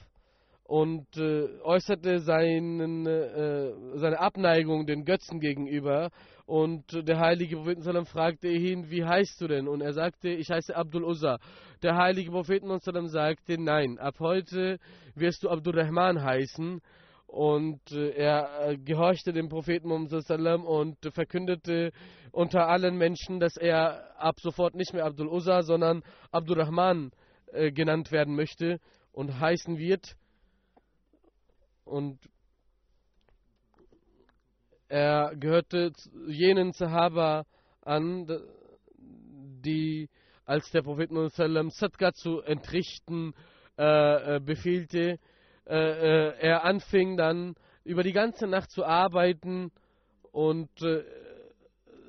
[0.73, 6.09] und äh, äußerte seinen, äh, seine Abneigung den Götzen gegenüber.
[6.47, 9.67] Und der heilige Prophet fragte ihn, wie heißt du denn?
[9.67, 11.37] Und er sagte, ich heiße Abdul Uzza.
[11.83, 12.63] Der heilige Prophet
[13.05, 14.79] sagte, nein, ab heute
[15.13, 16.81] wirst du Abdul Rahman heißen.
[17.27, 21.91] Und äh, er gehorchte dem Propheten und verkündete
[22.31, 26.01] unter allen Menschen, dass er ab sofort nicht mehr Abdul Uzza, sondern
[26.31, 27.11] Abdul Rahman
[27.71, 28.79] genannt werden möchte
[29.11, 30.15] und heißen wird.
[31.85, 32.19] Und
[34.87, 35.91] er gehörte
[36.27, 37.45] jenen Sahaba
[37.81, 38.27] an,
[38.97, 40.09] die
[40.45, 41.09] als der Prophet
[41.71, 43.33] Sadqa zu entrichten
[43.77, 45.17] äh, äh, befehlte,
[45.65, 49.71] äh, äh, er anfing dann über die ganze Nacht zu arbeiten
[50.31, 51.03] und äh,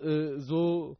[0.02, 0.96] äh, so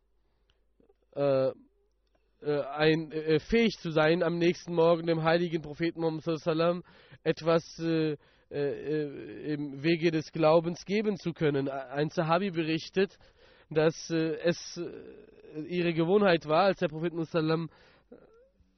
[2.37, 3.13] ein,
[3.49, 6.83] fähig zu sein, am nächsten Morgen dem heiligen Propheten Muhammad
[7.23, 8.17] etwas äh,
[8.51, 11.69] äh, im Wege des Glaubens geben zu können.
[11.69, 13.19] Ein Sahabi berichtet,
[13.71, 17.71] dass äh, es äh, ihre Gewohnheit war, als der Prophet Musallam,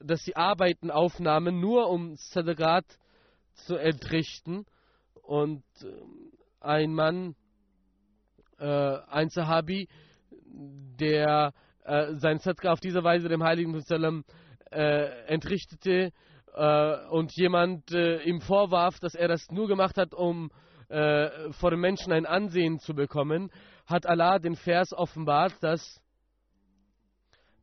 [0.01, 2.85] dass sie Arbeiten aufnahmen, nur um Sadaqat
[3.55, 4.67] zu entrichten.
[5.23, 5.87] Und äh,
[6.61, 7.35] ein Mann,
[8.59, 8.67] äh,
[9.09, 9.89] ein Sahabi,
[10.99, 11.53] der
[12.14, 14.25] sein Sadqa auf diese Weise dem Heiligen Musallam
[14.71, 16.11] entrichtete,
[16.57, 20.51] äh, und jemand äh, ihm vorwarf, dass er das nur gemacht hat, um
[20.89, 23.51] äh, vor den Menschen ein Ansehen zu bekommen,
[23.87, 26.01] hat Allah den Vers offenbart, dass,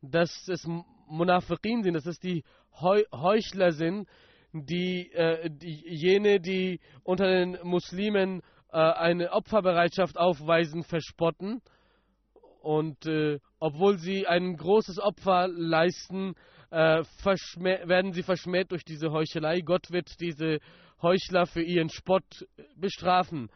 [0.00, 0.66] dass es
[1.08, 2.44] Munafiqin sind, dass es die
[2.80, 4.08] Heuchler sind,
[4.52, 8.42] die, äh, die jene, die unter den Muslimen
[8.72, 11.62] äh, eine Opferbereitschaft aufweisen, verspotten.
[12.60, 16.34] Und äh, obwohl sie ein großes Opfer leisten,
[16.74, 17.04] äh,
[17.86, 19.60] werden sie verschmäht durch diese Heuchelei.
[19.60, 20.58] Gott wird diese
[21.00, 23.48] Heuchler für ihren Spott bestrafen.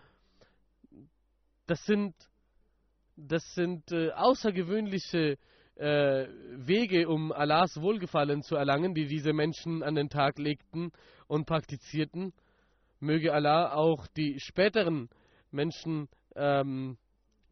[1.67, 2.15] Das sind,
[3.17, 5.37] das sind äh, außergewöhnliche
[5.75, 10.93] äh, Wege, um Allahs Wohlgefallen zu erlangen, die diese Menschen an den Tag legten
[11.27, 12.33] und praktizierten.
[13.01, 15.09] Möge Allah auch die späteren
[15.51, 16.99] Menschen ähm,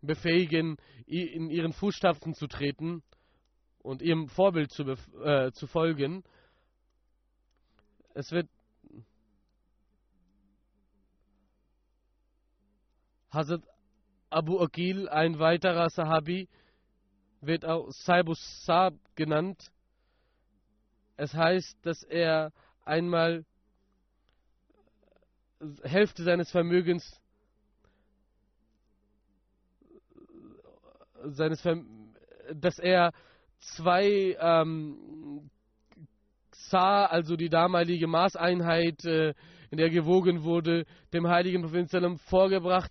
[0.00, 3.02] befähigen, in ihren Fußstapfen zu treten
[3.86, 4.82] und ihrem Vorbild zu,
[5.22, 6.24] äh, zu folgen.
[8.14, 8.48] Es wird
[13.30, 13.62] Hazrat
[14.28, 16.48] Abu Akil, ein weiterer Sahabi,
[17.40, 19.70] wird auch Saibus Saab genannt.
[21.16, 22.52] Es heißt, dass er
[22.84, 23.44] einmal
[25.84, 27.20] Hälfte seines Vermögens
[31.22, 32.14] seines Verm
[32.52, 33.12] dass er
[33.74, 35.50] zwei ähm,
[36.52, 39.34] Sa, also die damalige Maßeinheit, äh,
[39.70, 42.90] in der gewogen wurde, dem heiligen Propheten vorgebracht,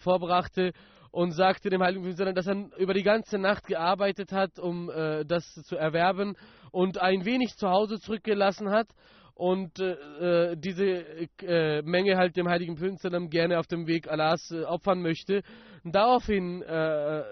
[0.00, 0.72] vorbrachte
[1.10, 5.24] und sagte dem heiligen Propheten, dass er über die ganze Nacht gearbeitet hat, um äh,
[5.24, 6.36] das zu erwerben
[6.72, 8.88] und ein wenig zu Hause zurückgelassen hat
[9.34, 11.04] und äh, äh, diese
[11.42, 15.42] äh, Menge halt dem heiligen Propheten gerne auf dem Weg Allahs äh, opfern möchte.
[15.84, 17.22] Und daraufhin äh,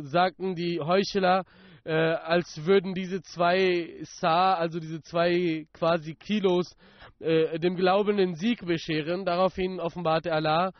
[0.00, 1.44] sagten die Heuchler,
[1.84, 6.74] als würden diese zwei Sa, also diese zwei quasi Kilos,
[7.20, 9.24] dem Glauben den Sieg bescheren.
[9.26, 10.72] Daraufhin offenbarte Allah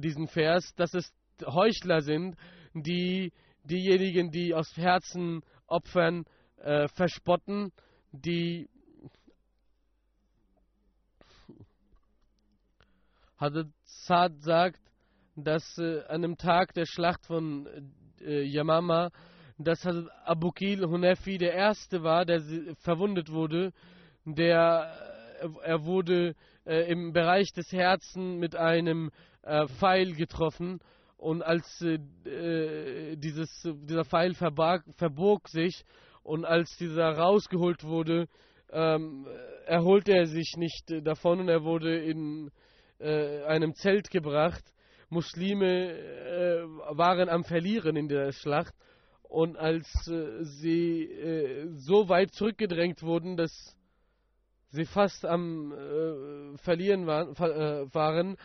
[0.00, 1.12] diesen Vers, dass es
[1.46, 2.36] Heuchler sind,
[2.74, 3.32] die
[3.62, 6.24] diejenigen, die aus Herzen opfern,
[6.94, 7.70] verspotten,
[8.10, 8.68] die
[13.44, 14.80] Hazrat Saad sagt,
[15.36, 17.66] dass äh, an dem Tag der Schlacht von
[18.20, 19.10] äh, Yamama,
[19.58, 19.86] dass
[20.24, 22.42] Abukil Hunefi der Erste war, der
[22.78, 23.72] verwundet wurde.
[24.24, 24.92] Der,
[25.40, 26.34] äh, er wurde
[26.66, 29.10] äh, im Bereich des Herzens mit einem
[29.42, 30.80] äh, Pfeil getroffen
[31.16, 35.84] und als äh, dieses, dieser Pfeil verbarg, verbog sich
[36.22, 38.26] und als dieser rausgeholt wurde,
[38.72, 39.26] ähm,
[39.66, 42.50] erholte er sich nicht davon und er wurde in
[42.98, 44.64] äh, einem Zelt gebracht.
[45.10, 46.64] Muslime äh,
[46.96, 48.74] waren am Verlieren in der Schlacht.
[49.34, 53.76] Und als äh, sie äh, so weit zurückgedrängt wurden, dass
[54.68, 58.36] sie fast am äh, Verlieren waren, äh, waren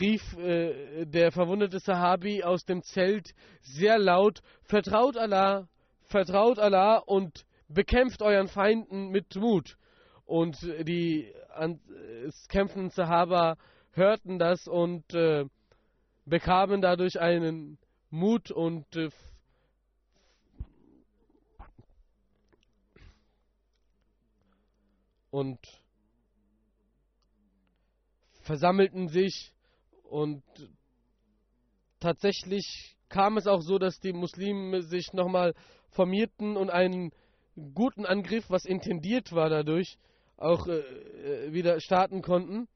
[0.00, 5.68] rief der verwundete Sahabi aus dem Zelt sehr laut, vertraut Allah,
[6.08, 9.76] vertraut Allah und bekämpft euren Feinden mit Mut.
[10.26, 13.56] Und die an, äh, kämpfenden Sahaba
[13.92, 15.44] hörten das und äh,
[16.26, 17.78] bekamen dadurch einen
[18.10, 19.10] Mut und äh,
[25.30, 25.58] und
[28.42, 29.52] versammelten sich
[30.04, 30.42] und
[32.00, 35.54] tatsächlich kam es auch so, dass die Muslime sich nochmal
[35.90, 37.12] formierten und einen
[37.74, 39.98] guten Angriff, was intendiert war dadurch,
[40.36, 42.68] auch äh, äh, wieder starten konnten.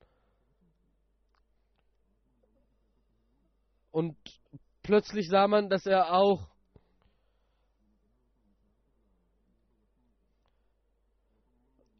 [3.90, 4.16] Und
[4.82, 6.48] plötzlich sah man, dass er auch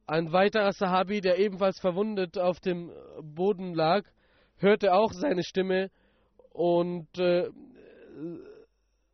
[0.07, 2.91] ein weiterer Sahabi, der ebenfalls verwundet auf dem
[3.22, 4.05] Boden lag,
[4.57, 5.91] hörte auch seine Stimme
[6.51, 7.49] und äh,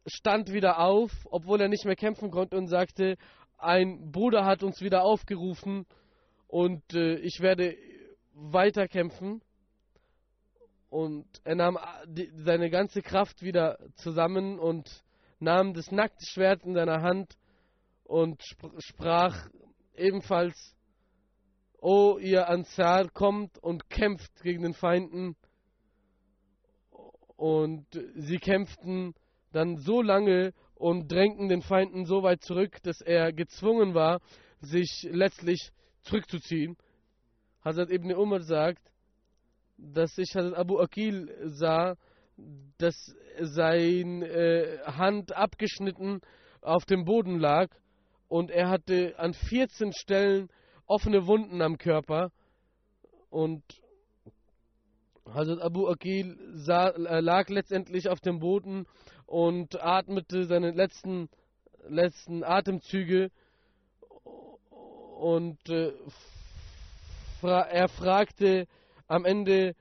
[0.07, 3.17] stand wieder auf, obwohl er nicht mehr kämpfen konnte und sagte,
[3.59, 5.87] ein Bruder hat uns wieder aufgerufen
[6.49, 7.77] und äh, ich werde
[8.33, 9.43] weiterkämpfen.
[10.89, 15.05] Und er nahm die, seine ganze Kraft wieder zusammen und
[15.41, 17.37] nahm das nackte Schwert in seiner Hand
[18.05, 19.49] und sp sprach
[19.95, 20.77] ebenfalls,
[21.81, 25.37] O ihr Ansar, kommt und kämpft gegen den Feinden.
[27.37, 29.15] Und sie kämpften
[29.53, 34.21] dann so lange und drängten den Feinden so weit zurück, dass er gezwungen war,
[34.61, 35.71] sich letztlich
[36.03, 36.77] zurückzuziehen.
[37.65, 38.83] Hazrat Ibn Umar sagt,
[39.79, 41.97] dass sich Hazrat Abu Akil sah,
[42.79, 42.95] dass
[43.41, 46.21] seine äh, Hand abgeschnitten
[46.61, 47.69] auf dem Boden lag
[48.29, 50.49] und er hatte an 14 Stellen
[50.87, 52.31] offene Wunden am Körper
[53.31, 53.63] und
[55.27, 58.87] Hazrat Abu Akil sah, äh, lag letztendlich auf dem Boden
[59.27, 61.29] und atmete seine letzten,
[61.89, 63.31] letzten Atemzüge
[65.19, 65.93] und äh,
[67.41, 68.67] fra er fragte
[69.09, 69.75] am Ende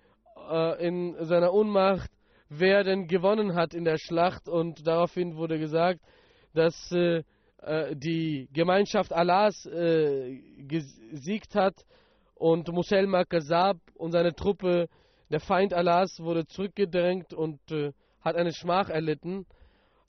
[0.50, 2.10] äh, in seiner Ohnmacht,
[2.50, 6.00] wer denn gewonnen hat in der Schlacht und daraufhin wurde gesagt,
[6.54, 7.24] dass äh,
[7.62, 11.76] äh die Gemeinschaft Allahs äh, gesiegt hat
[12.36, 14.88] und Muselma Kazab und seine Truppe,
[15.30, 19.46] der Feind Allahs, wurde zurückgedrängt und äh, hat eine Schmach erlitten.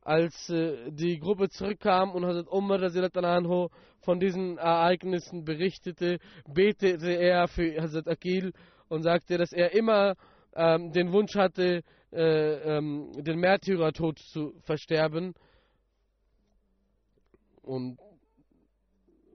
[0.07, 3.69] als äh, die Gruppe zurückkam und Hazrat Umar anhu
[4.03, 8.53] von diesen Ereignissen berichtete, betete er für Hazrat Akil
[8.89, 10.15] und sagte, dass er immer
[10.55, 11.83] ähm, den Wunsch hatte,
[12.13, 15.35] äh, ähm, den Märtyrertod zu versterben.
[17.63, 17.99] Und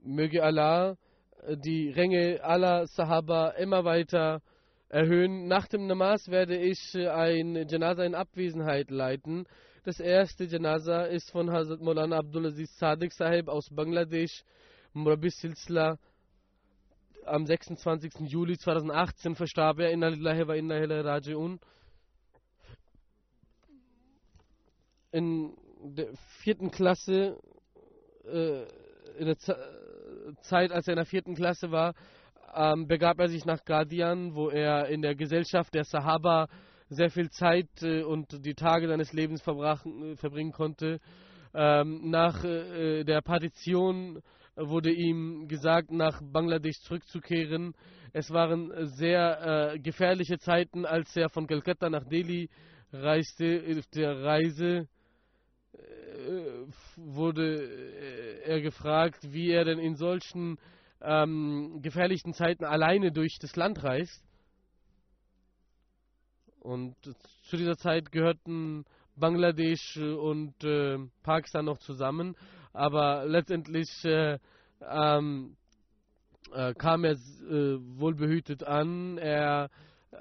[0.02, 0.96] möge Allah
[1.42, 4.42] äh, die Ränge aller Sahaba immer weiter
[4.88, 5.46] erhöhen.
[5.48, 9.46] Nach dem Namas werde ich äh, ein Janaza in Abwesenheit leiten.
[9.84, 14.44] Das erste Janaza ist von Hazrat Maulana Abdulaziz Sadiq Sahib aus Bangladesch,
[14.92, 15.98] Murabi Silsla.
[17.24, 18.28] Am 26.
[18.28, 19.90] Juli 2018 verstarb er.
[19.90, 21.58] Inna lillahi wa inna ilaihi raji'un.
[25.12, 26.08] In der
[26.42, 27.38] vierten Klasse,
[28.24, 28.62] äh,
[29.18, 29.56] in der Z
[30.40, 31.94] Zeit, als er in der vierten Klasse war,
[32.54, 36.48] ähm, begab er sich nach Guardian, wo er in der Gesellschaft der Sahaba
[36.88, 41.00] sehr viel Zeit äh, und die Tage seines Lebens äh, verbringen konnte.
[41.54, 44.22] Ähm, nach äh, der Partition
[44.56, 47.74] wurde ihm gesagt, nach Bangladesch zurückzukehren.
[48.12, 52.50] Es waren sehr äh, gefährliche Zeiten, als er von Calcutta nach Delhi
[52.92, 53.62] reiste.
[53.78, 54.88] Auf der Reise
[55.72, 55.78] äh,
[56.96, 60.58] wurde äh, er gefragt, wie er denn in solchen
[61.00, 64.22] ähm, gefährlichen Zeiten alleine durch das Land reist.
[66.60, 66.94] Und
[67.44, 68.84] zu dieser Zeit gehörten
[69.16, 72.36] Bangladesch und äh, Pakistan noch zusammen,
[72.72, 74.38] aber letztendlich äh,
[74.88, 75.56] ähm,
[76.52, 79.18] äh, kam er äh, wohlbehütet an.
[79.18, 79.68] Er
[80.12, 80.16] äh,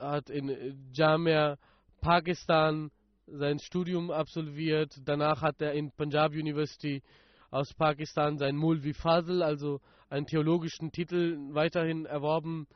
[0.00, 1.56] hat in Jamia
[2.00, 2.90] Pakistan
[3.26, 4.94] sein Studium absolviert.
[5.04, 7.02] Danach hat er in Punjab University
[7.50, 12.66] aus Pakistan sein Mulvi Fazl, also einen theologischen Titel, weiterhin erworben.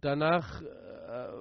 [0.00, 0.66] Danach äh,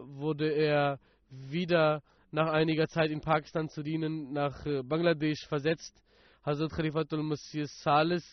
[0.06, 1.00] wurde er
[1.30, 2.02] wieder
[2.32, 6.02] nach einiger Zeit in Pakistan zu dienen, nach äh, Bangladesch versetzt.
[6.46, 8.24] Hazrat Khalifatul Masih Salis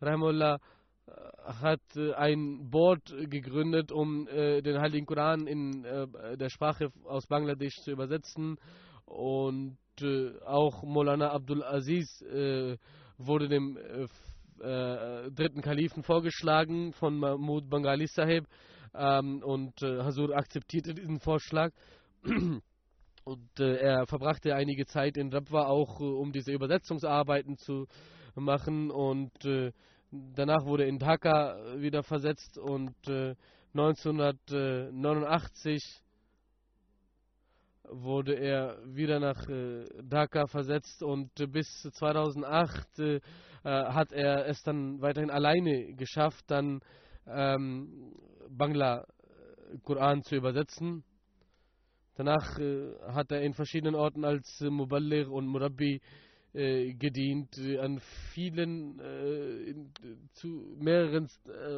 [0.00, 0.58] Rahmullah
[1.06, 1.10] äh,
[1.44, 7.90] hat äh, ein Board gegründet, um den Heiligen Koran in der Sprache aus Bangladesch zu
[7.90, 8.56] übersetzen.
[9.04, 9.76] Und
[10.46, 12.24] auch Molana Abdul Aziz
[13.18, 13.78] wurde dem
[14.56, 18.46] dritten Kalifen vorgeschlagen von Mahmud Bangali Sahib
[18.94, 21.70] ähm, und Hasur akzeptierte diesen Vorschlag.
[23.24, 27.86] Und äh, er verbrachte einige Zeit in Rabwa auch, äh, um diese Übersetzungsarbeiten zu
[28.34, 28.90] machen.
[28.90, 29.72] Und äh,
[30.10, 32.58] danach wurde in Dhaka wieder versetzt.
[32.58, 32.94] Und
[33.74, 35.78] 1989 äh,
[37.90, 41.02] wurde er wieder nach äh, Dhaka versetzt.
[41.02, 43.22] Und bis 2008
[43.66, 46.82] hat er es dann weiterhin alleine geschafft, dann
[47.26, 48.14] ähm,
[48.50, 49.04] Bangla äh,
[49.82, 51.02] Koran zu übersetzen.
[52.16, 56.00] Danach äh, hat er in verschiedenen Orten als äh, Muballigh und Murabbi
[56.52, 57.58] äh, gedient.
[57.80, 58.00] An
[58.32, 59.90] vielen,
[60.34, 61.28] zu mehreren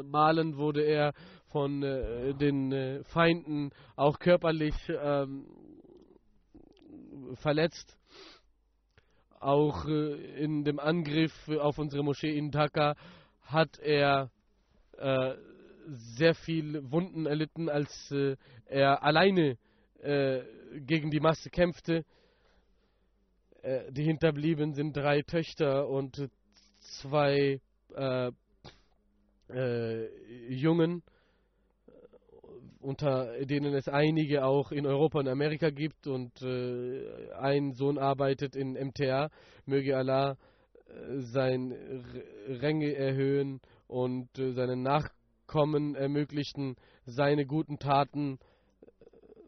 [0.04, 1.14] Malen wurde er
[1.46, 5.46] von den Feinden auch körperlich ähm,
[7.36, 7.96] verletzt.
[9.40, 12.96] Auch in dem Angriff auf unsere Moschee in Dhaka
[13.42, 14.30] hat er
[15.86, 18.12] sehr viel Wunden erlitten, als
[18.66, 19.56] er alleine
[20.02, 20.42] äh,
[20.80, 22.04] gegen die Masse kämpfte.
[23.66, 26.30] Äh, die Hinterblieben sind drei Töchter und
[26.78, 27.60] zwei
[27.94, 28.30] äh,
[29.50, 30.08] äh,
[30.48, 31.02] Jungen,
[32.80, 36.06] unter denen es einige auch in Europa und Amerika gibt.
[36.06, 39.30] Und ein Sohn arbeitet in MTA.
[39.64, 40.36] Möge Allah
[41.16, 42.04] seine
[42.46, 46.76] Ränge erhöhen und seinen Nachkommen ermöglichten,
[47.06, 48.38] seine guten Taten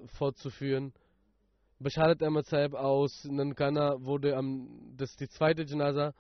[0.07, 0.93] fortzuführen.
[1.79, 6.13] Beschadet Ahmad Saib aus Nankana wurde am, das die zweite Janaza,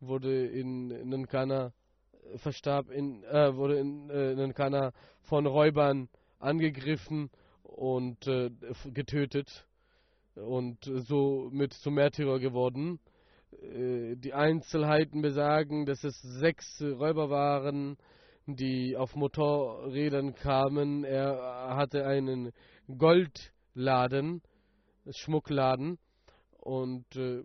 [0.00, 1.72] wurde in Nankana
[2.32, 6.08] äh, verstarb in, äh, wurde in äh, Nankana von Räubern
[6.38, 7.30] angegriffen
[7.62, 8.50] und äh,
[8.92, 9.66] getötet
[10.34, 12.98] und so mit zum Märtyrer geworden.
[13.62, 17.96] Äh, die Einzelheiten besagen, dass es sechs Räuber waren,
[18.46, 21.04] die auf Motorrädern kamen.
[21.04, 22.52] Er hatte einen
[22.86, 24.42] Goldladen,
[25.10, 25.98] Schmuckladen
[26.58, 27.44] und äh,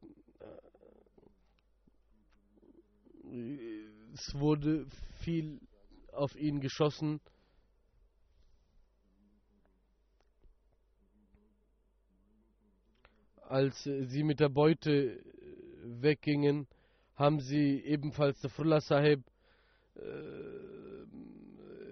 [4.14, 4.88] es wurde
[5.22, 5.60] viel
[6.12, 7.22] auf ihn geschossen.
[13.42, 15.24] Als sie mit der Beute
[15.84, 16.68] weggingen,
[17.16, 19.24] haben sie ebenfalls der Frullah Sahib
[19.96, 20.60] äh,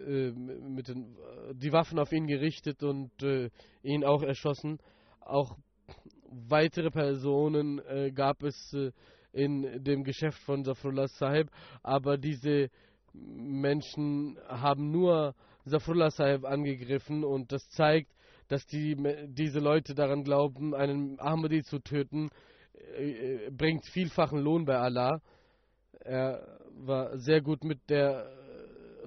[0.07, 1.17] äh, mit den,
[1.53, 3.49] die Waffen auf ihn gerichtet und äh,
[3.83, 4.79] ihn auch erschossen.
[5.21, 5.57] Auch
[6.29, 8.91] weitere Personen äh, gab es äh,
[9.31, 11.49] in dem Geschäft von Zafrullah Sahib,
[11.83, 12.69] aber diese
[13.13, 15.35] Menschen haben nur
[15.65, 18.11] Zafrullah Sahib angegriffen und das zeigt,
[18.47, 18.95] dass die,
[19.27, 22.29] diese Leute daran glauben, einen Ahmadi zu töten,
[22.97, 25.21] äh, bringt vielfachen Lohn bei Allah.
[25.99, 28.36] Er war sehr gut mit der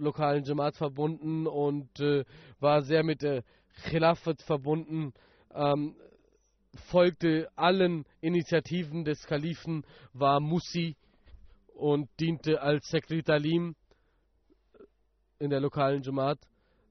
[0.01, 2.25] lokalen Jamaat verbunden und äh,
[2.59, 3.45] war sehr mit der
[3.85, 5.13] Khilafat verbunden.
[5.55, 5.95] Ähm,
[6.75, 10.97] folgte allen Initiativen des Kalifen, war Musi
[11.75, 13.75] und diente als Sekretalim
[15.39, 16.39] in der lokalen Jamaat.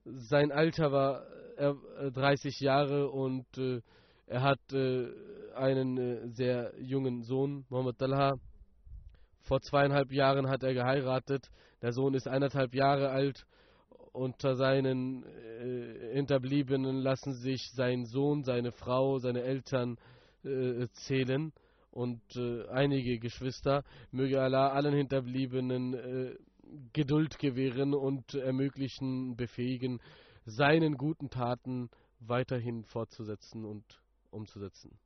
[0.05, 1.24] Sein Alter war
[1.57, 3.82] äh, 30 Jahre und äh,
[4.26, 5.07] er hat äh,
[5.55, 8.36] einen äh, sehr jungen Sohn, Muhammad Talha.
[9.41, 11.49] Vor zweieinhalb Jahren hat er geheiratet.
[11.82, 13.45] Der Sohn ist eineinhalb Jahre alt.
[14.11, 19.97] Unter seinen äh, Hinterbliebenen lassen sich sein Sohn, seine Frau, seine Eltern
[20.43, 21.53] äh, zählen
[21.91, 23.84] und äh, einige Geschwister.
[24.11, 26.36] Möge Allah allen Hinterbliebenen äh,
[26.93, 29.99] Geduld gewähren und ermöglichen, befähigen,
[30.45, 34.01] seinen guten Taten weiterhin fortzusetzen und
[34.32, 34.97] umzusetzen.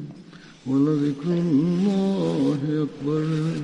[0.67, 3.61] ولذكر الله أكبر.